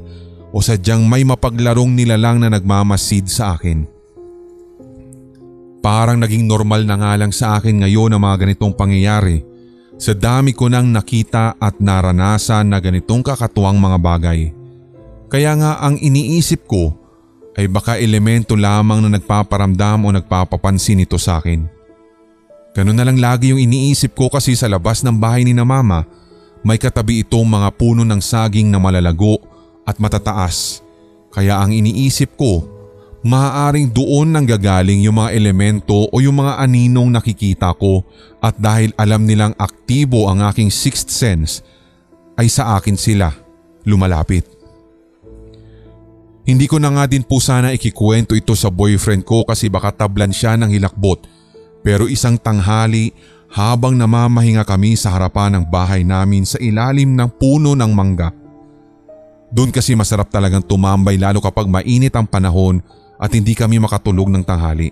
o 0.55 0.63
sadyang 0.63 1.03
may 1.03 1.27
mapaglarong 1.27 1.91
nilalang 1.91 2.39
na 2.39 2.47
nagmamasid 2.47 3.27
sa 3.27 3.59
akin. 3.59 3.83
Parang 5.83 6.15
naging 6.15 6.47
normal 6.47 6.87
na 6.87 6.95
nga 6.95 7.11
lang 7.19 7.35
sa 7.35 7.59
akin 7.59 7.83
ngayon 7.83 8.15
ang 8.15 8.23
mga 8.23 8.47
ganitong 8.47 8.71
pangyayari 8.71 9.43
sa 9.99 10.15
dami 10.15 10.55
ko 10.55 10.71
nang 10.71 10.87
nakita 10.87 11.59
at 11.59 11.83
naranasan 11.83 12.71
na 12.71 12.79
ganitong 12.79 13.19
kakatuwang 13.19 13.75
mga 13.75 13.97
bagay. 13.99 14.39
Kaya 15.27 15.59
nga 15.59 15.83
ang 15.83 15.99
iniisip 15.99 16.71
ko 16.71 16.95
ay 17.59 17.67
baka 17.67 17.99
elemento 17.99 18.55
lamang 18.55 19.03
na 19.03 19.19
nagpaparamdam 19.19 20.07
o 20.07 20.15
nagpapapansin 20.15 21.03
ito 21.03 21.19
sa 21.19 21.43
akin. 21.43 21.76
Ganun 22.75 22.97
na 22.97 23.05
lang 23.07 23.17
lagi 23.21 23.55
yung 23.55 23.61
iniisip 23.61 24.17
ko 24.17 24.27
kasi 24.31 24.57
sa 24.57 24.67
labas 24.67 25.05
ng 25.05 25.15
bahay 25.15 25.45
ni 25.45 25.53
na 25.55 25.63
mama 25.63 26.05
may 26.67 26.75
katabi 26.75 27.23
itong 27.23 27.47
mga 27.47 27.69
puno 27.79 28.03
ng 28.03 28.19
saging 28.19 28.67
na 28.67 28.81
malalago 28.81 29.39
at 29.87 30.01
matataas. 30.03 30.83
Kaya 31.31 31.63
ang 31.63 31.71
iniisip 31.71 32.35
ko, 32.35 32.65
maaaring 33.23 33.87
doon 33.87 34.35
nang 34.35 34.43
gagaling 34.43 34.99
yung 35.05 35.21
mga 35.21 35.31
elemento 35.31 36.11
o 36.11 36.15
yung 36.19 36.43
mga 36.43 36.59
aninong 36.59 37.07
nakikita 37.13 37.71
ko 37.77 38.03
at 38.43 38.59
dahil 38.59 38.91
alam 38.99 39.23
nilang 39.23 39.55
aktibo 39.55 40.27
ang 40.27 40.43
aking 40.43 40.67
sixth 40.67 41.07
sense, 41.07 41.63
ay 42.37 42.51
sa 42.51 42.77
akin 42.77 42.99
sila 42.99 43.33
lumalapit. 43.87 44.45
Hindi 46.47 46.63
ko 46.67 46.79
na 46.79 46.91
nga 46.91 47.03
din 47.07 47.23
po 47.23 47.43
sana 47.43 47.75
ikikwento 47.75 48.31
ito 48.31 48.55
sa 48.55 48.71
boyfriend 48.71 49.27
ko 49.27 49.43
kasi 49.43 49.67
baka 49.67 49.91
tablan 49.91 50.31
siya 50.31 50.55
ng 50.55 50.71
hilakbot 50.71 51.27
pero 51.85 52.09
isang 52.09 52.35
tanghali 52.35 53.13
habang 53.47 53.95
namamahinga 53.95 54.67
kami 54.67 54.99
sa 54.99 55.15
harapan 55.15 55.59
ng 55.59 55.63
bahay 55.71 56.03
namin 56.03 56.43
sa 56.43 56.59
ilalim 56.59 57.15
ng 57.15 57.29
puno 57.39 57.73
ng 57.73 57.91
mangga. 57.91 58.29
Doon 59.47 59.71
kasi 59.71 59.95
masarap 59.95 60.27
talagang 60.27 60.63
tumambay 60.63 61.15
lalo 61.15 61.39
kapag 61.39 61.71
mainit 61.71 62.11
ang 62.13 62.27
panahon 62.27 62.83
at 63.15 63.31
hindi 63.31 63.55
kami 63.55 63.79
makatulog 63.79 64.27
ng 64.27 64.43
tanghali. 64.43 64.91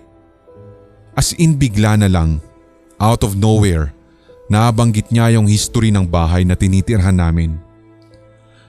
As 1.12 1.36
in 1.36 1.56
bigla 1.56 2.00
na 2.00 2.08
lang, 2.08 2.40
out 2.96 3.24
of 3.24 3.36
nowhere, 3.36 3.92
nabanggit 4.48 5.12
niya 5.12 5.36
yung 5.36 5.48
history 5.48 5.92
ng 5.92 6.08
bahay 6.08 6.44
na 6.44 6.56
tinitirhan 6.56 7.16
namin. 7.16 7.56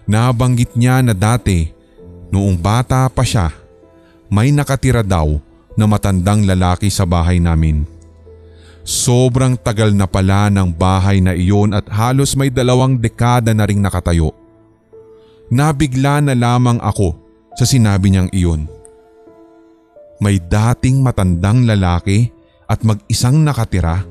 Nabanggit 0.07 0.75
niya 0.75 1.03
na 1.03 1.12
dati, 1.12 1.67
noong 2.31 2.55
bata 2.59 3.07
pa 3.12 3.24
siya, 3.24 3.51
may 4.27 4.51
nakatira 4.51 5.03
daw 5.03 5.39
na 5.75 5.86
matandang 5.88 6.43
lalaki 6.43 6.88
sa 6.91 7.03
bahay 7.03 7.39
namin. 7.39 7.97
Sobrang 8.88 9.60
tagal 9.60 9.91
na 9.91 10.08
pala 10.08 10.48
ng 10.48 10.72
bahay 10.72 11.20
na 11.20 11.36
iyon 11.36 11.75
at 11.75 11.91
halos 11.91 12.39
may 12.39 12.48
dalawang 12.48 12.96
dekada 12.96 13.51
na 13.51 13.67
ring 13.67 13.84
nakatayo. 13.84 14.32
Nabigla 15.51 16.24
na 16.24 16.32
lamang 16.32 16.79
ako 16.79 17.12
sa 17.60 17.67
sinabi 17.67 18.15
niyang 18.15 18.32
iyon. 18.32 18.63
May 20.24 20.39
dating 20.39 21.03
matandang 21.03 21.67
lalaki 21.67 22.32
at 22.72 22.79
mag-isang 22.88 23.44
nakatira 23.44 24.08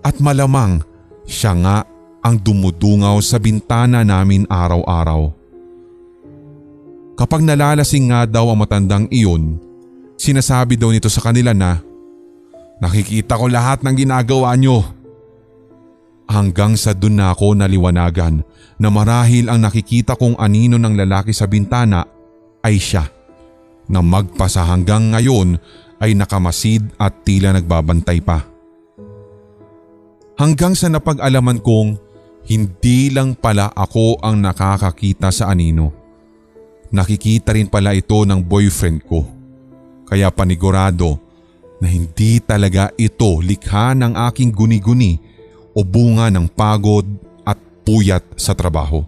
at 0.00 0.16
malamang 0.24 0.80
siya 1.28 1.52
nga 1.60 1.76
ang 2.24 2.40
dumudungaw 2.40 3.20
sa 3.20 3.36
bintana 3.36 4.00
namin 4.00 4.48
araw-araw. 4.48 5.36
Kapag 7.16 7.44
nalalasing 7.44 8.08
nga 8.08 8.24
daw 8.24 8.48
ang 8.48 8.64
matandang 8.64 9.04
iyon, 9.12 9.60
sinasabi 10.16 10.80
daw 10.80 10.88
nito 10.88 11.12
sa 11.12 11.20
kanila 11.20 11.52
na 11.52 11.85
Nakikita 12.76 13.40
ko 13.40 13.48
lahat 13.48 13.80
ng 13.80 13.94
ginagawa 13.96 14.52
nyo. 14.56 14.84
Hanggang 16.26 16.74
sa 16.76 16.92
dun 16.92 17.16
na 17.16 17.32
ako 17.32 17.56
naliwanagan 17.56 18.42
na 18.76 18.88
marahil 18.92 19.48
ang 19.48 19.62
nakikita 19.62 20.18
kong 20.18 20.36
anino 20.36 20.76
ng 20.76 20.92
lalaki 20.98 21.32
sa 21.32 21.46
bintana 21.46 22.04
ay 22.66 22.76
siya 22.76 23.06
na 23.86 24.02
magpasa 24.02 24.66
hanggang 24.66 25.14
ngayon 25.14 25.56
ay 26.02 26.12
nakamasid 26.18 26.84
at 27.00 27.24
tila 27.24 27.54
nagbabantay 27.54 28.20
pa. 28.20 28.44
Hanggang 30.36 30.76
sa 30.76 30.92
napag-alaman 30.92 31.62
kong 31.64 31.96
hindi 32.52 33.08
lang 33.08 33.32
pala 33.38 33.72
ako 33.72 34.20
ang 34.20 34.44
nakakakita 34.44 35.32
sa 35.32 35.48
anino. 35.48 35.94
Nakikita 36.92 37.56
rin 37.56 37.72
pala 37.72 37.96
ito 37.96 38.22
ng 38.28 38.44
boyfriend 38.44 39.00
ko. 39.08 39.24
Kaya 40.06 40.28
panigurado 40.28 41.25
na 41.80 41.88
hindi 41.88 42.40
talaga 42.40 42.88
ito 42.96 43.40
likha 43.44 43.92
ng 43.92 44.16
aking 44.32 44.50
guni-guni 44.52 45.20
o 45.76 45.84
bunga 45.84 46.32
ng 46.32 46.48
pagod 46.48 47.04
at 47.44 47.60
puyat 47.84 48.24
sa 48.40 48.56
trabaho. 48.56 49.04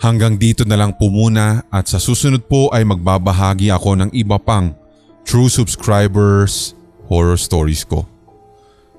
Hanggang 0.00 0.36
dito 0.36 0.68
na 0.68 0.76
lang 0.76 0.92
po 0.96 1.08
muna 1.08 1.64
at 1.72 1.88
sa 1.88 1.96
susunod 1.96 2.44
po 2.44 2.68
ay 2.76 2.84
magbabahagi 2.84 3.72
ako 3.72 3.96
ng 4.04 4.10
iba 4.12 4.36
pang 4.36 4.76
true 5.24 5.48
subscribers 5.48 6.76
horror 7.08 7.40
stories 7.40 7.88
ko. 7.88 8.04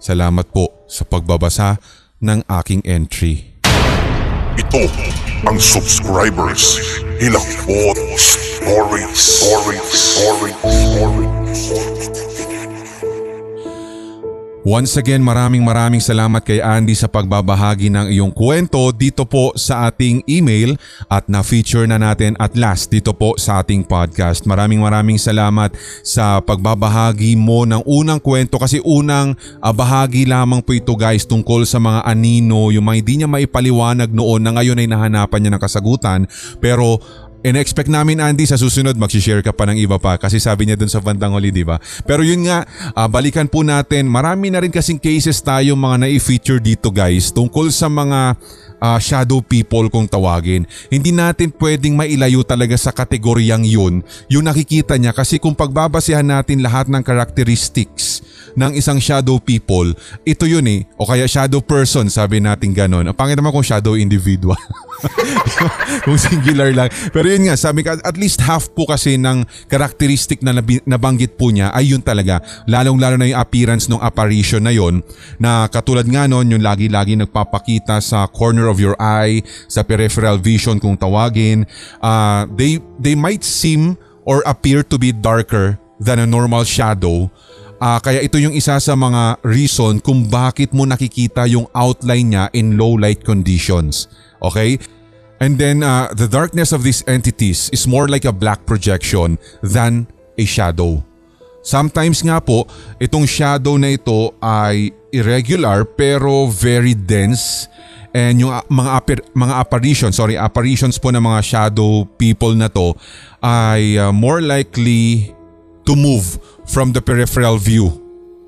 Salamat 0.01 0.49
po 0.49 0.69
sa 0.89 1.05
pagbabasa 1.05 1.77
ng 2.21 2.41
aking 2.61 2.81
entry. 2.85 3.53
Ito 4.55 4.87
ang 5.45 5.57
subscribers 5.61 6.79
Hilakbot 7.21 7.97
Stories 7.97 8.44
Stories 8.65 9.13
Stories 9.13 10.57
Stories 10.57 11.69
Once 14.65 14.97
again 14.97 15.21
maraming 15.21 15.61
maraming 15.61 16.01
salamat 16.01 16.41
kay 16.41 16.57
Andy 16.57 16.97
sa 16.97 17.05
pagbabahagi 17.05 17.93
ng 17.93 18.09
iyong 18.09 18.33
kwento 18.33 18.89
dito 18.89 19.21
po 19.29 19.53
sa 19.53 19.85
ating 19.85 20.25
email 20.25 20.73
at 21.05 21.29
na-feature 21.29 21.85
na 21.85 22.01
natin 22.01 22.33
at 22.41 22.57
last 22.57 22.89
dito 22.89 23.13
po 23.13 23.37
sa 23.37 23.61
ating 23.61 23.85
podcast. 23.85 24.49
Maraming 24.49 24.81
maraming 24.81 25.21
salamat 25.21 25.77
sa 26.01 26.41
pagbabahagi 26.41 27.37
mo 27.37 27.69
ng 27.69 27.85
unang 27.85 28.17
kwento 28.17 28.57
kasi 28.57 28.81
unang 28.81 29.37
uh, 29.61 29.69
bahagi 29.69 30.25
lamang 30.25 30.65
po 30.65 30.73
ito 30.73 30.97
guys 30.97 31.29
tungkol 31.29 31.61
sa 31.69 31.77
mga 31.77 32.01
anino, 32.01 32.73
yung 32.73 32.89
mga 32.89 32.97
hindi 33.05 33.13
niya 33.21 33.29
maipaliwanag 33.29 34.09
noon 34.09 34.41
na 34.41 34.57
ngayon 34.57 34.81
ay 34.81 34.89
nahanapan 34.89 35.45
niya 35.45 35.53
ng 35.53 35.61
kasagutan. 35.61 36.25
Pero 36.57 36.97
in-expect 37.45 37.85
namin 37.85 38.17
Andy 38.17 38.49
sa 38.49 38.57
susunod 38.57 38.97
mag-share 38.97 39.45
ka 39.45 39.53
pa 39.53 39.69
ng 39.69 39.77
iba 39.77 40.01
pa 40.01 40.17
kasi 40.17 40.41
sabi 40.41 40.65
niya 40.65 40.81
dun 40.81 40.89
sa 40.89 40.97
bandang 40.97 41.37
huli, 41.37 41.53
di 41.53 41.61
ba? 41.61 41.77
Pero 42.09 42.25
yun 42.25 42.49
nga, 42.49 42.65
uh, 42.97 43.05
balikan 43.05 43.45
po 43.45 43.61
natin. 43.61 44.09
Marami 44.09 44.49
na 44.49 44.65
rin 44.65 44.73
kasing 44.73 44.97
cases 44.97 45.37
tayo 45.45 45.77
mga 45.77 46.09
na-feature 46.09 46.57
dito 46.57 46.89
guys 46.89 47.29
tungkol 47.29 47.69
sa 47.69 47.85
mga 47.85 48.33
uh, 48.79 48.99
shadow 48.99 49.39
people 49.43 49.87
kung 49.91 50.07
tawagin. 50.07 50.67
Hindi 50.89 51.11
natin 51.11 51.51
pwedeng 51.55 51.95
mailayo 51.95 52.41
talaga 52.41 52.75
sa 52.75 52.91
kategoryang 52.95 53.63
yun 53.65 54.01
yung 54.31 54.45
nakikita 54.45 54.95
niya 54.95 55.11
kasi 55.11 55.37
kung 55.37 55.53
pagbabasihan 55.53 56.25
natin 56.25 56.63
lahat 56.63 56.89
ng 56.89 57.01
characteristics 57.05 58.25
ng 58.55 58.71
isang 58.73 58.97
shadow 58.97 59.35
people, 59.37 59.91
ito 60.23 60.47
yun 60.47 60.63
eh. 60.65 60.87
O 60.95 61.03
kaya 61.03 61.27
shadow 61.27 61.59
person, 61.59 62.07
sabi 62.07 62.39
natin 62.39 62.71
ganon. 62.71 63.03
Ang 63.03 63.15
pangit 63.15 63.35
naman 63.35 63.51
kung 63.51 63.67
shadow 63.67 63.99
individual. 63.99 64.57
kung 66.07 66.15
singular 66.15 66.71
lang. 66.71 66.89
Pero 67.11 67.27
yun 67.27 67.51
nga, 67.51 67.59
sabi 67.59 67.83
ka, 67.83 67.99
at 67.99 68.15
least 68.15 68.39
half 68.41 68.71
po 68.71 68.87
kasi 68.87 69.19
ng 69.19 69.43
characteristic 69.67 70.39
na 70.39 70.55
nabanggit 70.87 71.35
po 71.35 71.51
niya 71.51 71.75
ay 71.75 71.91
yun 71.91 72.01
talaga. 72.01 72.39
Lalong 72.65 72.97
lalo 72.97 73.15
na 73.19 73.27
yung 73.27 73.39
appearance 73.43 73.91
ng 73.91 73.99
apparition 73.99 74.63
na 74.63 74.71
yun 74.71 75.03
na 75.37 75.67
katulad 75.67 76.07
nga 76.07 76.25
nun, 76.25 76.47
yung 76.47 76.63
lagi-lagi 76.63 77.19
nagpapakita 77.19 77.99
sa 77.99 78.25
corner 78.31 78.64
of 78.67 78.79
your 78.79 78.95
eye, 78.97 79.41
sa 79.67 79.83
peripheral 79.83 80.37
vision 80.37 80.79
kung 80.79 80.97
tawagin. 80.97 81.65
Uh, 82.01 82.45
they, 82.53 82.81
they 82.99 83.15
might 83.15 83.43
seem 83.43 83.97
or 84.25 84.41
appear 84.45 84.81
to 84.81 84.97
be 84.97 85.13
darker 85.13 85.77
than 85.99 86.19
a 86.19 86.27
normal 86.27 86.63
shadow 86.63 87.29
Uh, 87.75 87.99
kaya 87.99 88.23
ito 88.23 88.39
yung 88.39 88.55
isa 88.55 88.79
sa 88.79 88.95
mga 88.95 89.43
reason 89.43 89.99
kung 89.99 90.31
bakit 90.31 90.71
mo 90.71 90.87
nakikita 90.87 91.43
yung 91.43 91.67
outline 91.75 92.31
niya 92.31 92.45
in 92.55 92.79
low 92.79 92.95
light 92.95 93.19
conditions. 93.27 94.07
Okay? 94.39 94.79
And 95.43 95.59
then 95.59 95.83
uh, 95.83 96.07
the 96.15 96.31
darkness 96.31 96.71
of 96.71 96.87
these 96.87 97.03
entities 97.03 97.67
is 97.75 97.83
more 97.83 98.07
like 98.07 98.23
a 98.23 98.31
black 98.31 98.63
projection 98.63 99.35
than 99.59 100.07
a 100.39 100.47
shadow. 100.47 101.03
Sometimes 101.65 102.23
nga 102.23 102.39
po, 102.39 102.63
itong 103.01 103.27
shadow 103.27 103.75
na 103.75 103.99
ito 103.99 104.31
ay 104.39 104.95
irregular 105.11 105.83
pero 105.83 106.47
very 106.47 106.95
dense 106.95 107.67
and 108.15 108.39
yung 108.39 108.55
uh, 108.55 108.63
mga 108.71 108.91
apar- 108.95 109.27
mga 109.35 109.53
apparitions, 109.59 110.15
sorry, 110.15 110.39
apparitions 110.39 110.95
po 110.95 111.11
ng 111.11 111.19
mga 111.19 111.39
shadow 111.43 112.07
people 112.15 112.55
na 112.55 112.71
to 112.71 112.95
ay 113.43 113.99
uh, 113.99 114.15
more 114.15 114.39
likely 114.39 115.35
to 115.83 115.99
move 115.99 116.39
from 116.63 116.95
the 116.95 117.03
peripheral 117.03 117.59
view 117.59 117.91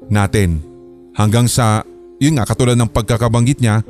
natin 0.07 0.63
hanggang 1.19 1.51
sa, 1.51 1.83
yun 2.17 2.39
nga, 2.39 2.47
katulad 2.47 2.79
ng 2.79 2.87
pagkakabanggit 2.87 3.59
niya, 3.59 3.83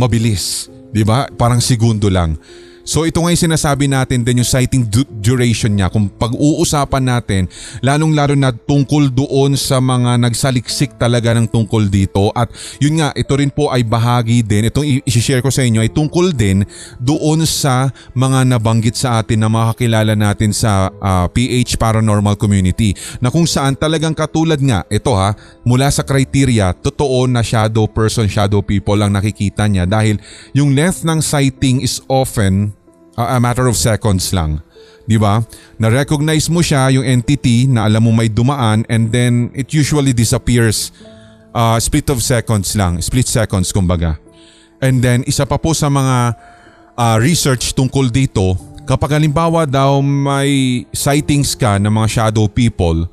mabilis. 0.00 0.72
'Di 0.90 1.04
ba? 1.04 1.28
Parang 1.36 1.60
segundo 1.60 2.08
lang. 2.08 2.40
So 2.84 3.04
ito 3.04 3.20
nga 3.20 3.30
yung 3.30 3.44
sinasabi 3.46 3.86
natin 3.86 4.24
din 4.24 4.40
yung 4.40 4.48
sighting 4.48 4.88
du- 4.88 5.08
duration 5.20 5.70
niya. 5.70 5.92
Kung 5.92 6.08
pag-uusapan 6.08 7.04
natin, 7.04 7.42
lalong-lalo 7.84 8.34
na 8.34 8.50
tungkol 8.50 9.12
doon 9.12 9.54
sa 9.54 9.78
mga 9.78 10.16
nagsaliksik 10.16 10.96
talaga 10.96 11.36
ng 11.36 11.46
tungkol 11.46 11.86
dito. 11.86 12.32
At 12.32 12.48
yun 12.80 12.98
nga, 12.98 13.12
ito 13.12 13.32
rin 13.36 13.52
po 13.52 13.68
ay 13.68 13.84
bahagi 13.84 14.40
din, 14.40 14.72
itong 14.72 14.86
i-share 15.04 15.44
ko 15.44 15.52
sa 15.52 15.62
inyo 15.62 15.84
ay 15.84 15.92
tungkol 15.92 16.32
din 16.32 16.64
doon 16.98 17.44
sa 17.44 17.92
mga 18.16 18.48
nabanggit 18.48 18.96
sa 18.96 19.20
atin 19.20 19.44
na 19.44 19.48
makakilala 19.52 20.16
natin 20.16 20.50
sa 20.50 20.88
uh, 20.88 21.24
ah, 21.24 21.26
PH 21.28 21.76
Paranormal 21.76 22.40
Community. 22.40 22.96
Na 23.20 23.28
kung 23.28 23.44
saan 23.44 23.76
talagang 23.76 24.16
katulad 24.16 24.58
nga, 24.58 24.82
ito 24.88 25.12
ha, 25.12 25.36
mula 25.62 25.92
sa 25.92 26.02
criteria, 26.02 26.72
totoo 26.72 27.28
na 27.28 27.44
shadow 27.44 27.84
person, 27.84 28.26
shadow 28.26 28.64
people 28.64 28.96
ang 28.98 29.12
nakikita 29.12 29.68
niya 29.68 29.84
dahil 29.84 30.16
yung 30.56 30.72
length 30.72 31.04
ng 31.04 31.20
sighting 31.20 31.84
is 31.84 32.00
often 32.08 32.72
a 33.18 33.38
matter 33.42 33.66
of 33.66 33.78
seconds 33.78 34.30
lang. 34.30 34.60
'Di 35.08 35.18
ba? 35.18 35.42
Na-recognize 35.80 36.46
mo 36.52 36.62
siya 36.62 36.92
yung 36.94 37.02
entity 37.02 37.66
na 37.66 37.88
alam 37.90 38.04
mo 38.04 38.14
may 38.14 38.30
dumaan 38.30 38.86
and 38.86 39.10
then 39.10 39.50
it 39.56 39.74
usually 39.74 40.14
disappears 40.14 40.94
uh, 41.50 41.76
split 41.82 42.06
of 42.10 42.22
seconds 42.22 42.74
lang, 42.78 43.02
split 43.02 43.26
seconds 43.26 43.74
kumbaga. 43.74 44.18
And 44.80 45.02
then 45.02 45.26
isa 45.26 45.44
pa 45.44 45.58
po 45.60 45.74
sa 45.76 45.90
mga 45.90 46.38
uh, 46.96 47.16
research 47.20 47.76
tungkol 47.76 48.08
dito, 48.08 48.56
kapag 48.88 49.20
halimbawa 49.20 49.68
daw 49.68 50.00
may 50.00 50.82
sightings 50.94 51.52
ka 51.54 51.76
ng 51.76 51.92
mga 51.92 52.08
shadow 52.08 52.48
people, 52.48 53.06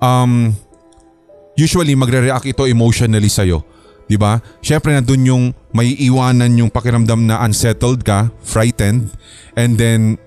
um, 0.00 0.54
usually 1.54 1.92
magre-react 1.92 2.48
ito 2.48 2.64
emotionally 2.64 3.28
sa'yo. 3.28 3.60
'Di 4.10 4.18
ba? 4.18 4.42
Syempre 4.58 4.90
nandoon 4.90 5.22
yung 5.30 5.44
may 5.70 5.94
iwanan 5.94 6.50
yung 6.58 6.66
pakiramdam 6.66 7.30
na 7.30 7.38
unsettled 7.46 8.02
ka, 8.02 8.34
frightened, 8.42 9.14
and 9.54 9.78
then 9.78 10.18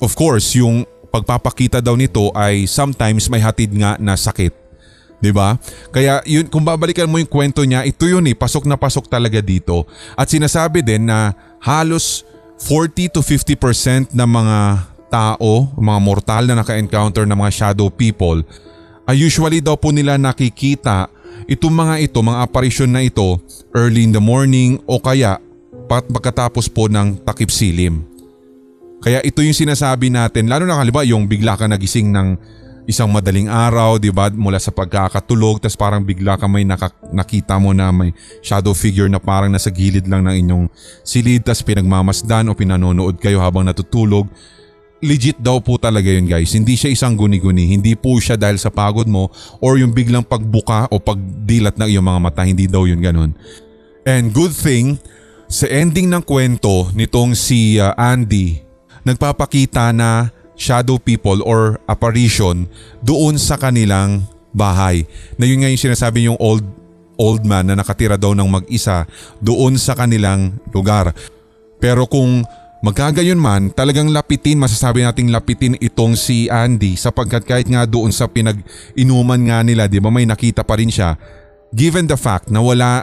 of 0.00 0.16
course 0.16 0.56
yung 0.56 0.88
pagpapakita 1.12 1.84
daw 1.84 1.92
nito 1.92 2.32
ay 2.32 2.64
sometimes 2.64 3.28
may 3.28 3.44
hatid 3.44 3.76
nga 3.76 4.00
na 4.00 4.16
sakit. 4.16 4.56
'Di 5.20 5.36
ba? 5.36 5.60
Kaya 5.92 6.24
yun 6.24 6.48
kung 6.48 6.64
babalikan 6.64 7.12
mo 7.12 7.20
yung 7.20 7.28
kwento 7.28 7.60
niya, 7.60 7.84
ito 7.84 8.08
yun 8.08 8.24
eh, 8.24 8.32
pasok 8.32 8.64
na 8.64 8.80
pasok 8.80 9.04
talaga 9.12 9.44
dito. 9.44 9.84
At 10.16 10.32
sinasabi 10.32 10.80
din 10.80 11.04
na 11.04 11.36
halos 11.60 12.24
40 12.56 13.12
to 13.12 13.20
50% 13.20 14.16
ng 14.16 14.30
mga 14.32 14.58
tao, 15.12 15.68
mga 15.76 16.00
mortal 16.00 16.48
na 16.48 16.56
naka-encounter 16.64 17.28
ng 17.28 17.36
mga 17.36 17.52
shadow 17.52 17.92
people, 17.92 18.40
ay 19.04 19.22
usually 19.22 19.60
daw 19.60 19.76
po 19.76 19.92
nila 19.92 20.16
nakikita 20.16 21.12
Itong 21.44 21.76
mga 21.76 21.94
ito, 22.00 22.18
mga 22.24 22.40
aparisyon 22.48 22.90
na 22.96 23.04
ito, 23.04 23.36
early 23.76 24.08
in 24.08 24.16
the 24.16 24.22
morning 24.22 24.80
o 24.88 24.96
kaya 24.96 25.36
pat 25.86 26.08
pagkatapos 26.08 26.66
po 26.72 26.88
ng 26.88 27.20
takip 27.22 27.52
silim. 27.52 28.02
Kaya 29.04 29.20
ito 29.22 29.44
yung 29.44 29.54
sinasabi 29.54 30.08
natin, 30.08 30.48
lalo 30.48 30.64
na 30.64 30.80
kaliba 30.80 31.04
yung 31.04 31.28
bigla 31.28 31.54
ka 31.54 31.68
nagising 31.68 32.10
ng 32.10 32.28
isang 32.86 33.10
madaling 33.10 33.50
araw, 33.50 33.98
di 33.98 34.14
ba, 34.14 34.30
mula 34.30 34.62
sa 34.62 34.70
pagkakatulog, 34.70 35.58
tapos 35.58 35.74
parang 35.74 36.02
bigla 36.02 36.38
ka 36.38 36.46
may 36.46 36.62
naka, 36.62 36.90
nakita 37.10 37.58
mo 37.58 37.74
na 37.74 37.90
may 37.90 38.14
shadow 38.40 38.72
figure 38.72 39.10
na 39.10 39.18
parang 39.18 39.50
nasa 39.50 39.70
gilid 39.74 40.06
lang 40.06 40.22
ng 40.26 40.34
inyong 40.46 40.64
silid, 41.02 41.42
tapos 41.42 41.66
pinagmamasdan 41.66 42.46
o 42.50 42.54
pinanonood 42.54 43.18
kayo 43.18 43.42
habang 43.42 43.66
natutulog 43.66 44.30
legit 45.00 45.36
daw 45.36 45.60
po 45.60 45.76
talaga 45.76 46.08
yun 46.08 46.24
guys. 46.24 46.52
Hindi 46.56 46.76
siya 46.76 46.92
isang 46.92 47.14
guni-guni. 47.16 47.76
Hindi 47.76 47.92
po 47.98 48.16
siya 48.16 48.40
dahil 48.40 48.56
sa 48.56 48.72
pagod 48.72 49.04
mo 49.04 49.28
or 49.60 49.76
yung 49.76 49.92
biglang 49.92 50.24
pagbuka 50.24 50.88
o 50.88 50.96
pagdilat 50.96 51.76
ng 51.76 51.88
iyong 51.92 52.06
mga 52.06 52.20
mata. 52.20 52.42
Hindi 52.44 52.64
daw 52.64 52.88
yun 52.88 53.04
ganun. 53.04 53.36
And 54.06 54.32
good 54.32 54.54
thing, 54.54 54.96
sa 55.46 55.66
ending 55.68 56.10
ng 56.10 56.22
kwento 56.24 56.90
nitong 56.94 57.36
si 57.36 57.78
uh, 57.78 57.92
Andy, 57.94 58.62
nagpapakita 59.06 59.92
na 59.94 60.30
shadow 60.56 60.96
people 60.96 61.44
or 61.44 61.78
apparition 61.84 62.66
doon 63.04 63.36
sa 63.36 63.60
kanilang 63.60 64.24
bahay. 64.56 65.04
Na 65.36 65.44
yun 65.44 65.60
nga 65.60 65.70
yung 65.70 65.84
sinasabi 65.84 66.26
yung 66.26 66.40
old 66.40 66.64
old 67.16 67.44
man 67.48 67.64
na 67.68 67.76
nakatira 67.76 68.20
daw 68.20 68.36
ng 68.36 68.48
mag-isa 68.48 69.08
doon 69.40 69.76
sa 69.80 69.96
kanilang 69.96 70.56
lugar. 70.72 71.12
Pero 71.80 72.08
kung 72.08 72.44
Magkagayon 72.84 73.40
man, 73.40 73.72
talagang 73.72 74.12
lapitin, 74.12 74.60
masasabi 74.60 75.00
nating 75.00 75.32
lapitin 75.32 75.80
itong 75.80 76.12
si 76.12 76.52
Andy 76.52 76.94
sapagkat 76.94 77.48
kahit 77.48 77.66
nga 77.72 77.88
doon 77.88 78.12
sa 78.12 78.28
pinag-inuman 78.28 79.40
nga 79.48 79.58
nila, 79.64 79.88
di 79.88 79.96
ba 79.96 80.12
may 80.12 80.28
nakita 80.28 80.60
pa 80.60 80.76
rin 80.76 80.92
siya. 80.92 81.16
Given 81.72 82.04
the 82.04 82.20
fact 82.20 82.52
na 82.52 82.60
wala, 82.60 83.02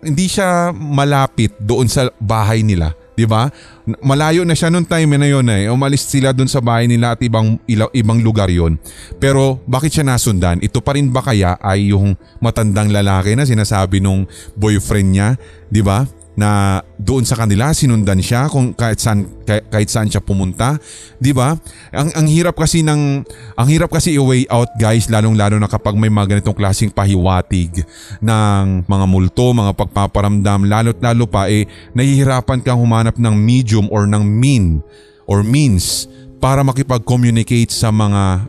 hindi 0.00 0.26
siya 0.26 0.72
malapit 0.72 1.52
doon 1.60 1.86
sa 1.86 2.08
bahay 2.16 2.64
nila. 2.64 2.96
'Di 3.20 3.28
ba? 3.28 3.52
Malayo 4.00 4.48
na 4.48 4.56
siya 4.56 4.72
noong 4.72 4.88
time 4.88 5.20
na 5.20 5.28
yon 5.28 5.44
eh. 5.52 5.68
Umalis 5.68 6.08
sila 6.08 6.32
doon 6.32 6.48
sa 6.48 6.64
bahay 6.64 6.88
nila 6.88 7.12
at 7.12 7.20
ibang 7.20 7.60
ila, 7.68 7.92
ibang 7.92 8.16
lugar 8.24 8.48
yon. 8.48 8.80
Pero 9.20 9.60
bakit 9.68 9.92
siya 9.92 10.08
nasundan? 10.08 10.64
Ito 10.64 10.80
pa 10.80 10.96
rin 10.96 11.12
ba 11.12 11.20
kaya 11.20 11.60
ay 11.60 11.92
yung 11.92 12.16
matandang 12.40 12.88
lalaki 12.88 13.36
na 13.36 13.44
sinasabi 13.44 14.00
nung 14.00 14.24
boyfriend 14.56 15.08
niya, 15.12 15.28
'di 15.68 15.84
ba? 15.84 16.08
Na 16.38 16.80
doon 16.94 17.26
sa 17.26 17.34
kanila 17.34 17.74
sinundan 17.74 18.22
siya 18.22 18.46
kung 18.46 18.70
kahit 18.70 19.02
saan 19.02 19.26
kahit, 19.44 19.90
saan 19.90 20.06
siya 20.06 20.22
pumunta, 20.22 20.78
'di 21.18 21.34
ba? 21.34 21.58
Ang 21.90 22.08
ang 22.14 22.26
hirap 22.30 22.54
kasi 22.54 22.86
ng 22.86 23.26
ang 23.58 23.68
hirap 23.68 23.90
kasi 23.90 24.14
i-way 24.14 24.46
out 24.46 24.70
guys 24.78 25.10
lalong-lalo 25.10 25.58
na 25.58 25.66
kapag 25.66 25.98
may 25.98 26.08
mga 26.08 26.38
ganitong 26.38 26.54
klaseng 26.54 26.94
pahiwatig 26.94 27.82
ng 28.22 28.86
mga 28.86 29.06
multo, 29.10 29.50
mga 29.50 29.74
pagpaparamdam, 29.74 30.70
lalo't 30.70 30.98
lalo 31.02 31.26
pa 31.26 31.50
eh 31.50 31.66
nahihirapan 31.98 32.62
kang 32.62 32.78
humanap 32.78 33.18
ng 33.18 33.34
medium 33.34 33.90
or 33.90 34.06
ng 34.06 34.22
mean 34.22 34.78
or 35.26 35.42
means 35.42 36.06
para 36.40 36.62
makipag-communicate 36.62 37.74
sa 37.74 37.90
mga 37.90 38.46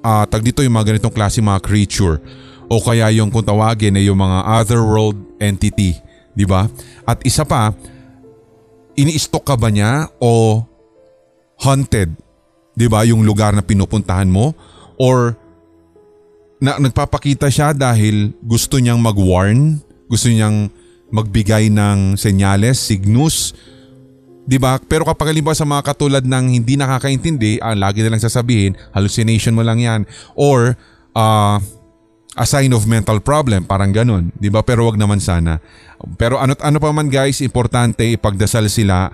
uh, 0.00 0.24
tag 0.30 0.46
dito 0.46 0.62
yung 0.62 0.78
mga 0.78 0.94
ganitong 0.94 1.12
klase 1.12 1.42
mga 1.42 1.60
creature 1.60 2.22
o 2.70 2.78
kaya 2.78 3.10
yung 3.14 3.30
kung 3.30 3.44
tawagin 3.44 3.98
ay 3.98 4.06
yung 4.06 4.18
mga 4.18 4.62
otherworld 4.62 5.18
entity 5.42 6.05
'di 6.36 6.44
ba? 6.44 6.68
At 7.08 7.24
isa 7.24 7.42
pa, 7.48 7.72
ini-stock 8.94 9.42
ka 9.42 9.56
ba 9.56 9.72
niya 9.72 10.12
o 10.20 10.62
haunted? 11.64 12.12
'Di 12.76 12.86
ba 12.86 13.02
yung 13.08 13.24
lugar 13.24 13.56
na 13.56 13.64
pinupuntahan 13.64 14.28
mo 14.28 14.52
or 15.00 15.34
na, 16.60 16.76
nagpapakita 16.76 17.48
siya 17.48 17.72
dahil 17.72 18.36
gusto 18.44 18.76
niyang 18.76 19.00
mag-warn, 19.00 19.80
gusto 20.08 20.28
niyang 20.28 20.68
magbigay 21.08 21.72
ng 21.72 22.20
senyales, 22.20 22.76
signus, 22.80 23.56
'di 24.44 24.60
ba? 24.60 24.76
Pero 24.80 25.08
kapag 25.08 25.32
halimbawa 25.32 25.56
sa 25.56 25.68
mga 25.68 25.82
katulad 25.84 26.24
ng 26.24 26.52
hindi 26.52 26.76
nakakaintindi, 26.76 27.64
ah, 27.64 27.76
lagi 27.76 28.04
na 28.04 28.12
lang 28.12 28.22
sasabihin, 28.22 28.76
hallucination 28.92 29.56
mo 29.56 29.64
lang 29.64 29.80
'yan 29.80 30.04
or 30.36 30.76
uh, 31.16 31.56
a 32.36 32.44
sign 32.44 32.68
of 32.76 32.84
mental 32.84 33.18
problem, 33.24 33.64
parang 33.64 33.90
ganun, 33.90 34.28
'di 34.36 34.52
ba? 34.52 34.60
Pero 34.60 34.84
wag 34.84 35.00
naman 35.00 35.18
sana. 35.18 35.58
Pero 36.20 36.36
ano't 36.36 36.60
ano 36.60 36.76
pa 36.76 36.92
man 36.92 37.08
guys, 37.08 37.40
importante 37.40 38.04
ipagdasal 38.04 38.68
sila 38.68 39.08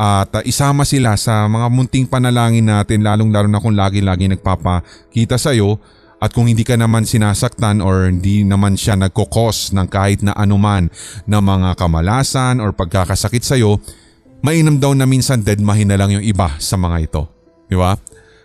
at 0.00 0.30
uh, 0.32 0.42
isama 0.42 0.82
sila 0.88 1.14
sa 1.20 1.44
mga 1.46 1.68
munting 1.68 2.08
panalangin 2.08 2.64
natin 2.64 3.04
lalong-lalo 3.04 3.46
na 3.46 3.60
kung 3.60 3.76
lagi-lagi 3.76 4.26
nagpapakita 4.32 5.36
sa 5.36 5.52
iyo 5.52 5.76
at 6.22 6.32
kung 6.32 6.48
hindi 6.48 6.62
ka 6.62 6.78
naman 6.78 7.04
sinasaktan 7.04 7.82
or 7.84 8.08
hindi 8.08 8.46
naman 8.46 8.78
siya 8.78 8.94
nagkokos 8.94 9.74
ng 9.74 9.86
kahit 9.90 10.22
na 10.22 10.32
anuman 10.38 10.86
na 11.26 11.38
mga 11.42 11.74
kamalasan 11.74 12.62
or 12.62 12.70
pagkakasakit 12.70 13.42
sa 13.42 13.54
iyo, 13.58 13.82
mainam 14.38 14.78
daw 14.78 14.94
na 14.94 15.02
minsan 15.02 15.42
deadmahin 15.42 15.90
na 15.90 15.98
lang 15.98 16.14
yung 16.14 16.24
iba 16.24 16.50
sa 16.62 16.78
mga 16.78 16.96
ito. 17.02 17.22
Di 17.66 17.74
ba? 17.74 17.98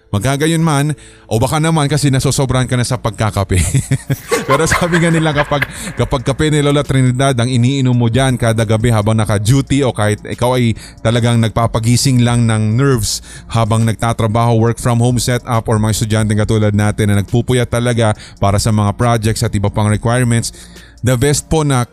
Magkagayon 0.08 0.64
man, 0.64 0.96
o 1.28 1.36
baka 1.36 1.60
naman 1.60 1.92
kasi 1.92 2.08
nasosobran 2.08 2.64
ka 2.64 2.80
na 2.80 2.88
sa 2.88 2.96
pagkakape. 2.96 3.60
Pero 4.50 4.64
sabi 4.64 5.04
nga 5.04 5.12
nila 5.12 5.36
kapag, 5.36 5.68
kapag 6.00 6.24
kape 6.24 6.48
ni 6.48 6.64
Lola 6.64 6.86
Trinidad 6.86 7.36
ang 7.36 7.52
iniinom 7.52 7.92
mo 7.92 8.08
dyan 8.08 8.40
kada 8.40 8.64
gabi 8.64 8.88
habang 8.88 9.20
naka-duty 9.20 9.84
o 9.84 9.92
kahit 9.92 10.24
ikaw 10.24 10.56
ay 10.56 10.72
talagang 11.04 11.44
nagpapagising 11.44 12.24
lang 12.24 12.48
ng 12.48 12.80
nerves 12.80 13.20
habang 13.52 13.84
nagtatrabaho, 13.84 14.56
work 14.56 14.80
from 14.80 15.04
home 15.04 15.20
setup 15.20 15.68
or 15.68 15.76
mga 15.76 15.92
estudyante 15.92 16.34
katulad 16.40 16.72
natin 16.72 17.12
na 17.12 17.20
nagpupuyat 17.20 17.68
talaga 17.68 18.16
para 18.40 18.56
sa 18.64 18.72
mga 18.72 18.96
projects 18.96 19.44
at 19.44 19.52
iba 19.52 19.68
pang 19.68 19.92
requirements, 19.92 20.56
the 21.04 21.20
best 21.20 21.52
po 21.52 21.68
na 21.68 21.84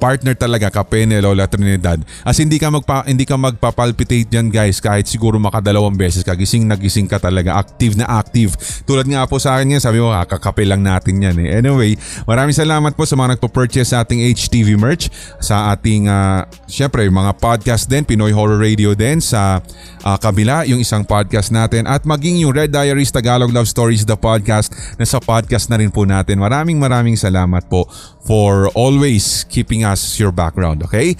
partner 0.00 0.32
talaga 0.32 0.72
kape 0.72 1.04
ni 1.04 1.20
Lola 1.20 1.44
Trinidad. 1.44 2.00
As 2.24 2.40
hindi 2.40 2.56
ka 2.56 2.72
magpa 2.72 3.04
hindi 3.04 3.28
ka 3.28 3.36
magpapalpitate 3.36 4.32
diyan 4.32 4.48
guys 4.48 4.80
kahit 4.80 5.04
siguro 5.04 5.36
makadalawang 5.36 5.94
beses 5.94 6.24
ka 6.24 6.32
gising 6.32 6.64
na 6.64 6.80
gising 6.80 7.04
ka 7.04 7.20
talaga 7.20 7.60
active 7.60 8.00
na 8.00 8.08
active. 8.08 8.56
Tulad 8.88 9.04
nga 9.04 9.28
po 9.28 9.36
sa 9.36 9.60
akin 9.60 9.76
yan 9.76 9.82
sabi 9.84 10.00
mo 10.00 10.16
kakape 10.16 10.64
lang 10.64 10.80
natin 10.80 11.20
yan 11.20 11.36
eh. 11.44 11.60
Anyway, 11.60 12.00
maraming 12.24 12.56
salamat 12.56 12.96
po 12.96 13.04
sa 13.04 13.20
mga 13.20 13.36
nagpo-purchase 13.36 13.92
sa 13.92 14.00
ating 14.00 14.24
HTV 14.32 14.80
merch 14.80 15.12
sa 15.36 15.74
ating 15.76 16.08
uh, 16.08 16.48
syempre 16.64 17.04
mga 17.04 17.36
podcast 17.36 17.90
din 17.90 18.06
Pinoy 18.06 18.32
Horror 18.32 18.56
Radio 18.56 18.96
din 18.96 19.20
sa 19.20 19.60
uh, 20.06 20.16
kabila 20.16 20.64
yung 20.64 20.80
isang 20.80 21.04
podcast 21.04 21.50
natin 21.50 21.84
at 21.84 22.06
maging 22.06 22.40
yung 22.46 22.54
Red 22.54 22.72
Diaries 22.72 23.12
Tagalog 23.12 23.52
Love 23.52 23.68
Stories 23.68 24.06
the 24.06 24.16
podcast 24.16 24.72
na 24.96 25.04
sa 25.04 25.18
podcast 25.18 25.68
na 25.68 25.76
rin 25.82 25.90
po 25.90 26.06
natin. 26.06 26.38
Maraming 26.38 26.78
maraming 26.78 27.18
salamat 27.18 27.66
po 27.66 27.90
for 28.24 28.68
always 28.72 29.44
keeping 29.48 29.84
us 29.84 30.18
your 30.20 30.32
background, 30.32 30.84
okay? 30.84 31.16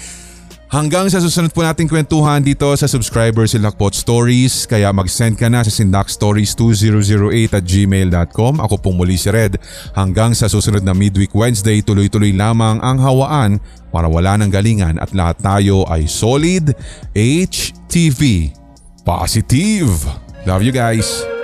Hanggang 0.70 1.10
sa 1.10 1.18
susunod 1.18 1.50
po 1.50 1.66
nating 1.66 1.90
kwentuhan 1.90 2.46
dito 2.46 2.70
sa 2.78 2.86
subscriber 2.86 3.42
si 3.50 3.58
Lakpot 3.58 3.90
Stories 3.90 4.70
kaya 4.70 4.94
mag-send 4.94 5.34
ka 5.34 5.50
na 5.50 5.66
sa 5.66 5.72
sindakstories2008 5.74 7.58
at 7.58 7.66
gmail.com. 7.66 8.62
Ako 8.62 8.78
pong 8.78 8.94
muli 8.94 9.18
si 9.18 9.34
Red. 9.34 9.58
Hanggang 9.98 10.30
sa 10.30 10.46
susunod 10.46 10.86
na 10.86 10.94
midweek 10.94 11.34
Wednesday, 11.34 11.82
tuloy-tuloy 11.82 12.30
lamang 12.30 12.78
ang 12.86 13.02
hawaan 13.02 13.58
para 13.90 14.06
wala 14.06 14.38
ng 14.38 14.46
galingan 14.46 14.94
at 15.02 15.10
lahat 15.10 15.42
tayo 15.42 15.82
ay 15.90 16.06
solid 16.06 16.70
HTV. 17.18 18.54
Positive! 19.02 19.90
Love 20.46 20.62
you 20.62 20.70
guys! 20.70 21.39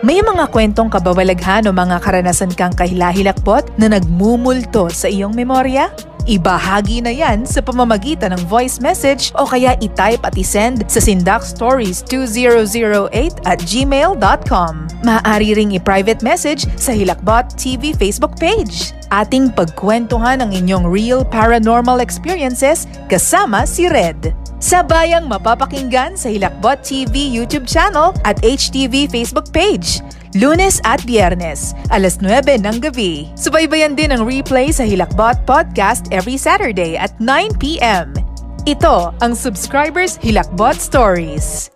May 0.00 0.24
mga 0.24 0.48
kwentong 0.48 0.88
kabawalaghan 0.88 1.68
o 1.68 1.76
mga 1.76 2.00
karanasan 2.00 2.56
kang 2.56 2.72
kahilahilakpot 2.72 3.76
na 3.76 3.92
nagmumulto 3.92 4.88
sa 4.88 5.12
iyong 5.12 5.36
memorya? 5.36 5.92
Ibahagi 6.28 7.00
na 7.00 7.08
yan 7.12 7.48
sa 7.48 7.64
pamamagitan 7.64 8.36
ng 8.36 8.44
voice 8.48 8.80
message 8.80 9.32
o 9.38 9.46
kaya 9.48 9.76
itype 9.80 10.20
at 10.20 10.36
isend 10.36 10.84
sa 10.90 11.00
sindakstories2008 11.00 13.46
at 13.48 13.58
gmail.com. 13.64 14.88
Maaari 15.00 15.56
ring 15.56 15.72
i-private 15.76 16.20
message 16.20 16.68
sa 16.76 16.92
Hilakbot 16.92 17.56
TV 17.56 17.96
Facebook 17.96 18.36
page. 18.36 18.92
Ating 19.10 19.50
pagkwentuhan 19.56 20.44
ang 20.44 20.52
inyong 20.52 20.86
real 20.86 21.24
paranormal 21.24 22.04
experiences 22.04 22.84
kasama 23.08 23.64
si 23.64 23.88
Red. 23.88 24.36
Sabayang 24.60 25.24
mapapakinggan 25.24 26.20
sa 26.20 26.28
Hilakbot 26.28 26.84
TV 26.84 27.32
YouTube 27.32 27.64
channel 27.64 28.12
at 28.28 28.36
HTV 28.44 29.08
Facebook 29.08 29.48
page. 29.56 30.04
Lunes 30.38 30.78
at 30.86 31.02
Biyernes, 31.02 31.74
alas 31.90 32.22
9 32.22 32.62
ng 32.62 32.78
gabi. 32.78 33.26
Subaybayan 33.34 33.98
din 33.98 34.14
ang 34.14 34.22
replay 34.22 34.70
sa 34.70 34.86
Hilakbot 34.86 35.42
Podcast 35.42 36.06
every 36.14 36.38
Saturday 36.38 36.94
at 36.94 37.10
9pm. 37.18 38.14
Ito 38.62 39.10
ang 39.26 39.34
Subscribers 39.34 40.22
Hilakbot 40.22 40.78
Stories. 40.78 41.74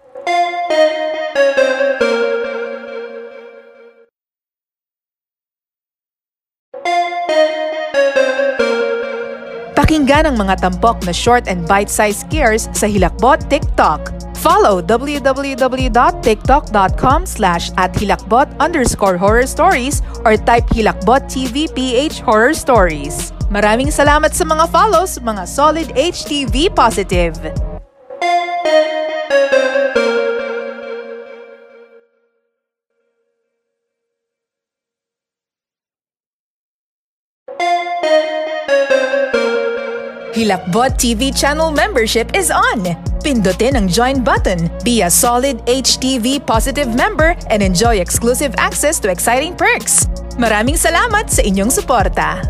Pakinggan 9.75 10.31
ang 10.31 10.39
mga 10.39 10.63
tampok 10.63 11.03
na 11.03 11.11
short 11.11 11.51
and 11.51 11.67
bite-sized 11.67 12.31
scares 12.31 12.71
sa 12.71 12.87
Hilakbot 12.87 13.51
TikTok. 13.51 14.24
Follow 14.45 14.85
www.tiktok.com 14.85 17.21
slash 17.25 17.73
at 17.81 17.97
hilakbot 17.97 18.53
underscore 18.61 19.17
horror 19.17 19.49
stories 19.49 20.05
or 20.29 20.37
type 20.37 20.69
Hilakbot 20.69 21.33
TV 21.33 21.65
PH 21.73 22.21
Horror 22.21 22.53
Stories. 22.53 23.33
Maraming 23.49 23.89
salamat 23.89 24.37
sa 24.37 24.45
mga 24.45 24.69
follows, 24.69 25.17
mga 25.25 25.49
solid 25.49 25.89
HTV 25.97 26.69
positive. 26.77 27.41
Hilakbot 40.37 41.01
TV 41.01 41.33
channel 41.33 41.73
membership 41.73 42.29
is 42.37 42.53
on. 42.53 43.14
Pindutin 43.25 43.73
ang 43.73 43.89
join 43.89 44.21
button, 44.21 44.69
be 44.85 45.01
a 45.01 45.09
solid 45.09 45.65
HTV 45.65 46.45
positive 46.45 46.93
member 46.93 47.33
and 47.49 47.65
enjoy 47.65 47.97
exclusive 47.97 48.53
access 48.61 49.01
to 49.01 49.09
exciting 49.09 49.57
perks. 49.57 50.13
Maraming 50.37 50.77
salamat 50.77 51.33
sa 51.33 51.41
inyong 51.41 51.73
suporta. 51.73 52.45